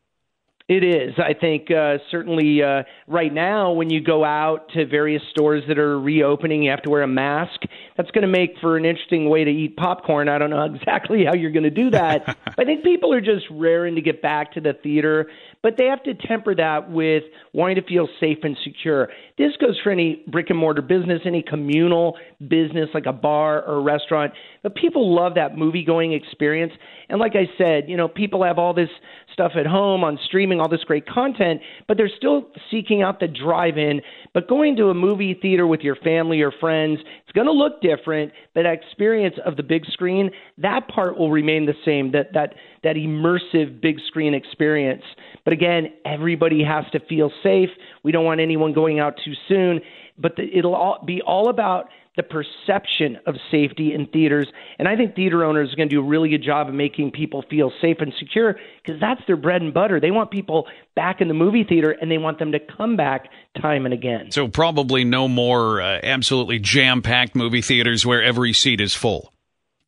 It 0.73 0.83
is. 0.83 1.13
I 1.19 1.35
think 1.39 1.69
uh, 1.69 1.99
certainly 2.09 2.63
uh, 2.63 2.81
right 3.07 3.31
now, 3.31 3.73
when 3.73 3.91
you 3.91 4.01
go 4.01 4.25
out 4.25 4.69
to 4.73 4.87
various 4.87 5.21
stores 5.29 5.63
that 5.67 5.77
are 5.77 5.99
reopening, 5.99 6.63
you 6.63 6.71
have 6.71 6.81
to 6.81 6.89
wear 6.89 7.03
a 7.03 7.07
mask. 7.07 7.61
That's 7.95 8.09
going 8.09 8.23
to 8.23 8.27
make 8.27 8.55
for 8.59 8.75
an 8.75 8.83
interesting 8.83 9.29
way 9.29 9.43
to 9.43 9.51
eat 9.51 9.77
popcorn. 9.77 10.29
I 10.29 10.39
don't 10.39 10.49
know 10.49 10.63
exactly 10.73 11.25
how 11.25 11.35
you're 11.35 11.51
going 11.51 11.61
to 11.61 11.69
do 11.69 11.91
that. 11.91 12.37
I 12.57 12.63
think 12.65 12.83
people 12.83 13.13
are 13.13 13.21
just 13.21 13.45
raring 13.51 13.93
to 13.95 14.01
get 14.01 14.23
back 14.23 14.53
to 14.53 14.61
the 14.61 14.73
theater, 14.73 15.29
but 15.61 15.75
they 15.77 15.85
have 15.85 16.01
to 16.03 16.15
temper 16.15 16.55
that 16.55 16.89
with 16.89 17.23
wanting 17.53 17.75
to 17.75 17.83
feel 17.83 18.07
safe 18.19 18.39
and 18.41 18.57
secure. 18.63 19.09
This 19.37 19.51
goes 19.61 19.79
for 19.83 19.91
any 19.91 20.23
brick 20.27 20.49
and 20.49 20.57
mortar 20.57 20.81
business, 20.81 21.21
any 21.23 21.43
communal 21.43 22.17
business 22.39 22.89
like 22.95 23.05
a 23.05 23.13
bar 23.13 23.63
or 23.63 23.75
a 23.75 23.81
restaurant. 23.81 24.33
But 24.63 24.73
people 24.73 25.13
love 25.13 25.35
that 25.35 25.55
movie 25.55 25.83
going 25.83 26.13
experience. 26.13 26.73
And 27.09 27.19
like 27.19 27.33
I 27.35 27.45
said, 27.59 27.89
you 27.89 27.97
know, 27.97 28.07
people 28.07 28.43
have 28.43 28.57
all 28.57 28.73
this 28.73 28.89
stuff 29.33 29.53
at 29.57 29.65
home 29.65 30.03
on 30.03 30.17
streaming, 30.25 30.59
all 30.59 30.69
this 30.69 30.83
great 30.83 31.05
content, 31.07 31.61
but 31.87 31.97
they're 31.97 32.11
still 32.15 32.47
seeking 32.71 33.01
out 33.01 33.19
the 33.19 33.27
drive 33.27 33.77
in. 33.77 34.01
But 34.33 34.47
going 34.47 34.75
to 34.77 34.89
a 34.89 34.93
movie 34.93 35.33
theater 35.33 35.67
with 35.67 35.81
your 35.81 35.95
family 35.97 36.41
or 36.41 36.51
friends, 36.51 36.99
it's 37.01 37.31
going 37.33 37.47
to 37.47 37.53
look 37.53 37.81
different. 37.81 38.31
But 38.53 38.63
that 38.63 38.73
experience 38.73 39.35
of 39.45 39.57
the 39.57 39.63
big 39.63 39.85
screen, 39.87 40.31
that 40.59 40.87
part 40.87 41.17
will 41.17 41.31
remain 41.31 41.65
the 41.65 41.75
same. 41.83 42.11
That 42.11 42.33
that 42.33 42.55
that 42.83 42.95
immersive 42.95 43.81
big 43.81 43.97
screen 44.07 44.33
experience. 44.33 45.03
But 45.43 45.53
again, 45.53 45.93
everybody 46.05 46.63
has 46.63 46.85
to 46.91 46.99
feel 47.07 47.31
safe. 47.41 47.69
We 48.03 48.11
don't 48.11 48.25
want 48.25 48.39
anyone 48.39 48.73
going 48.73 48.99
out 48.99 49.19
too 49.23 49.33
soon. 49.47 49.81
But 50.17 50.35
the, 50.35 50.43
it'll 50.55 50.75
all 50.75 51.03
be 51.05 51.21
all 51.21 51.49
about 51.49 51.89
the 52.15 52.23
perception 52.23 53.17
of 53.25 53.35
safety 53.49 53.93
in 53.93 54.05
theaters. 54.07 54.47
And 54.77 54.87
I 54.87 54.95
think 54.95 55.15
theater 55.15 55.43
owners 55.43 55.73
are 55.73 55.75
going 55.75 55.89
to 55.89 55.95
do 55.95 55.99
a 55.99 56.07
really 56.07 56.29
good 56.29 56.43
job 56.43 56.69
of 56.69 56.75
making 56.75 57.11
people 57.11 57.43
feel 57.49 57.71
safe 57.81 57.97
and 57.99 58.13
secure 58.19 58.55
because 58.83 59.01
that's 59.01 59.21
their 59.25 59.35
bread 59.35 59.61
and 59.61 59.73
butter. 59.73 59.99
They 59.99 60.11
want 60.11 60.29
people 60.29 60.67
back 60.95 61.21
in 61.21 61.27
the 61.27 61.33
movie 61.33 61.63
theater 61.63 61.91
and 61.91 62.11
they 62.11 62.19
want 62.19 62.39
them 62.39 62.51
to 62.51 62.59
come 62.59 62.95
back 62.95 63.29
time 63.59 63.85
and 63.85 63.93
again. 63.93 64.31
So, 64.31 64.47
probably 64.47 65.03
no 65.03 65.27
more 65.27 65.81
uh, 65.81 65.99
absolutely 66.03 66.59
jam 66.59 67.01
packed 67.01 67.35
movie 67.35 67.61
theaters 67.61 68.05
where 68.05 68.21
every 68.21 68.53
seat 68.53 68.79
is 68.79 68.93
full. 68.93 69.33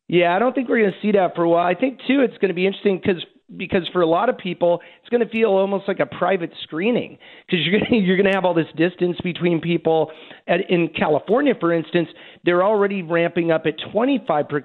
Yeah, 0.08 0.34
I 0.34 0.38
don't 0.38 0.54
think 0.54 0.68
we're 0.68 0.80
going 0.80 0.92
to 0.92 1.00
see 1.00 1.12
that 1.12 1.34
for 1.34 1.42
a 1.42 1.48
while. 1.48 1.66
I 1.66 1.74
think, 1.74 1.98
too, 2.06 2.20
it's 2.20 2.38
going 2.38 2.48
to 2.48 2.54
be 2.54 2.66
interesting 2.66 3.00
because 3.02 3.24
because 3.56 3.88
for 3.92 4.00
a 4.00 4.06
lot 4.06 4.28
of 4.28 4.36
people 4.36 4.80
it's 5.00 5.08
going 5.08 5.24
to 5.24 5.28
feel 5.28 5.50
almost 5.50 5.86
like 5.86 6.00
a 6.00 6.06
private 6.06 6.50
screening 6.62 7.18
because 7.46 7.64
you're 7.64 7.78
going 7.78 7.90
to, 7.90 7.96
you're 7.96 8.16
going 8.16 8.30
to 8.30 8.34
have 8.34 8.44
all 8.44 8.54
this 8.54 8.66
distance 8.76 9.16
between 9.22 9.60
people. 9.60 10.10
At, 10.48 10.70
in 10.70 10.88
California 10.88 11.54
for 11.58 11.72
instance 11.72 12.08
they're 12.44 12.64
already 12.64 13.02
ramping 13.02 13.50
up 13.50 13.66
at 13.66 13.74
25% 13.94 14.64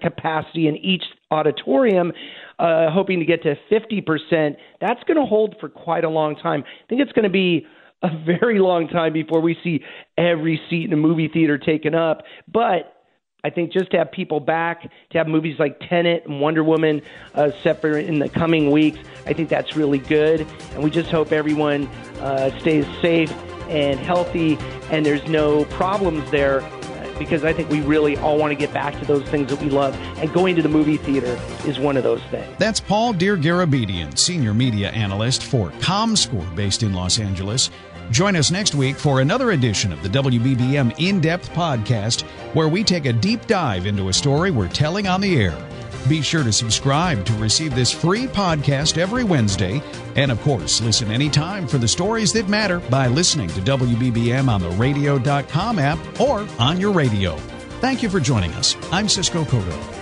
capacity 0.00 0.68
in 0.68 0.76
each 0.76 1.04
auditorium 1.30 2.12
uh, 2.58 2.90
hoping 2.90 3.18
to 3.18 3.24
get 3.24 3.42
to 3.42 3.56
50% 3.70 4.56
that's 4.80 5.02
going 5.04 5.16
to 5.16 5.26
hold 5.26 5.56
for 5.60 5.68
quite 5.68 6.04
a 6.04 6.08
long 6.08 6.36
time. 6.36 6.64
I 6.66 6.86
think 6.88 7.00
it's 7.00 7.12
going 7.12 7.24
to 7.24 7.30
be 7.30 7.66
a 8.02 8.08
very 8.26 8.58
long 8.58 8.88
time 8.88 9.12
before 9.12 9.40
we 9.40 9.56
see 9.62 9.80
every 10.18 10.60
seat 10.68 10.84
in 10.84 10.92
a 10.92 10.96
movie 10.96 11.28
theater 11.28 11.58
taken 11.58 11.94
up. 11.94 12.22
But 12.52 13.01
I 13.44 13.50
think 13.50 13.72
just 13.72 13.90
to 13.90 13.98
have 13.98 14.12
people 14.12 14.38
back, 14.38 14.90
to 15.10 15.18
have 15.18 15.26
movies 15.26 15.58
like 15.58 15.80
Tenet 15.80 16.26
and 16.26 16.40
Wonder 16.40 16.62
Woman 16.62 17.02
uh, 17.34 17.50
for 17.50 17.98
in 17.98 18.20
the 18.20 18.28
coming 18.28 18.70
weeks, 18.70 18.98
I 19.26 19.32
think 19.32 19.48
that's 19.48 19.76
really 19.76 19.98
good. 19.98 20.46
And 20.74 20.84
we 20.84 20.90
just 20.90 21.10
hope 21.10 21.32
everyone 21.32 21.88
uh, 22.20 22.56
stays 22.60 22.86
safe 23.00 23.32
and 23.68 23.98
healthy 23.98 24.58
and 24.90 25.04
there's 25.04 25.26
no 25.26 25.64
problems 25.66 26.30
there 26.30 26.60
because 27.18 27.44
I 27.44 27.52
think 27.52 27.70
we 27.70 27.80
really 27.80 28.16
all 28.16 28.38
want 28.38 28.50
to 28.50 28.54
get 28.56 28.72
back 28.72 28.98
to 28.98 29.04
those 29.06 29.22
things 29.28 29.50
that 29.50 29.60
we 29.60 29.70
love. 29.70 29.96
And 30.18 30.32
going 30.32 30.56
to 30.56 30.62
the 30.62 30.68
movie 30.68 30.96
theater 30.96 31.38
is 31.66 31.78
one 31.78 31.96
of 31.96 32.02
those 32.02 32.22
things. 32.24 32.46
That's 32.58 32.80
Paul 32.80 33.14
Dergarabedian, 33.14 34.18
Senior 34.18 34.54
Media 34.54 34.90
Analyst 34.90 35.42
for 35.42 35.70
ComScore 35.80 36.54
based 36.54 36.82
in 36.82 36.92
Los 36.92 37.18
Angeles. 37.18 37.70
Join 38.10 38.36
us 38.36 38.50
next 38.50 38.74
week 38.74 38.96
for 38.96 39.20
another 39.20 39.52
edition 39.52 39.92
of 39.92 40.02
the 40.02 40.08
WBBM 40.08 40.94
In 40.98 41.20
Depth 41.20 41.50
Podcast, 41.52 42.22
where 42.54 42.68
we 42.68 42.84
take 42.84 43.06
a 43.06 43.12
deep 43.12 43.46
dive 43.46 43.86
into 43.86 44.08
a 44.08 44.12
story 44.12 44.50
we're 44.50 44.68
telling 44.68 45.06
on 45.06 45.20
the 45.20 45.40
air. 45.40 45.56
Be 46.08 46.20
sure 46.20 46.42
to 46.42 46.52
subscribe 46.52 47.24
to 47.24 47.32
receive 47.34 47.74
this 47.74 47.92
free 47.92 48.26
podcast 48.26 48.98
every 48.98 49.24
Wednesday. 49.24 49.80
And 50.16 50.30
of 50.30 50.40
course, 50.42 50.80
listen 50.80 51.10
anytime 51.10 51.66
for 51.66 51.78
the 51.78 51.88
stories 51.88 52.32
that 52.32 52.48
matter 52.48 52.80
by 52.80 53.06
listening 53.06 53.48
to 53.50 53.60
WBBM 53.60 54.48
on 54.48 54.60
the 54.60 54.70
radio.com 54.70 55.78
app 55.78 56.20
or 56.20 56.46
on 56.58 56.80
your 56.80 56.92
radio. 56.92 57.36
Thank 57.80 58.02
you 58.02 58.10
for 58.10 58.20
joining 58.20 58.52
us. 58.52 58.76
I'm 58.90 59.08
Cisco 59.08 59.44
Cotto. 59.44 60.01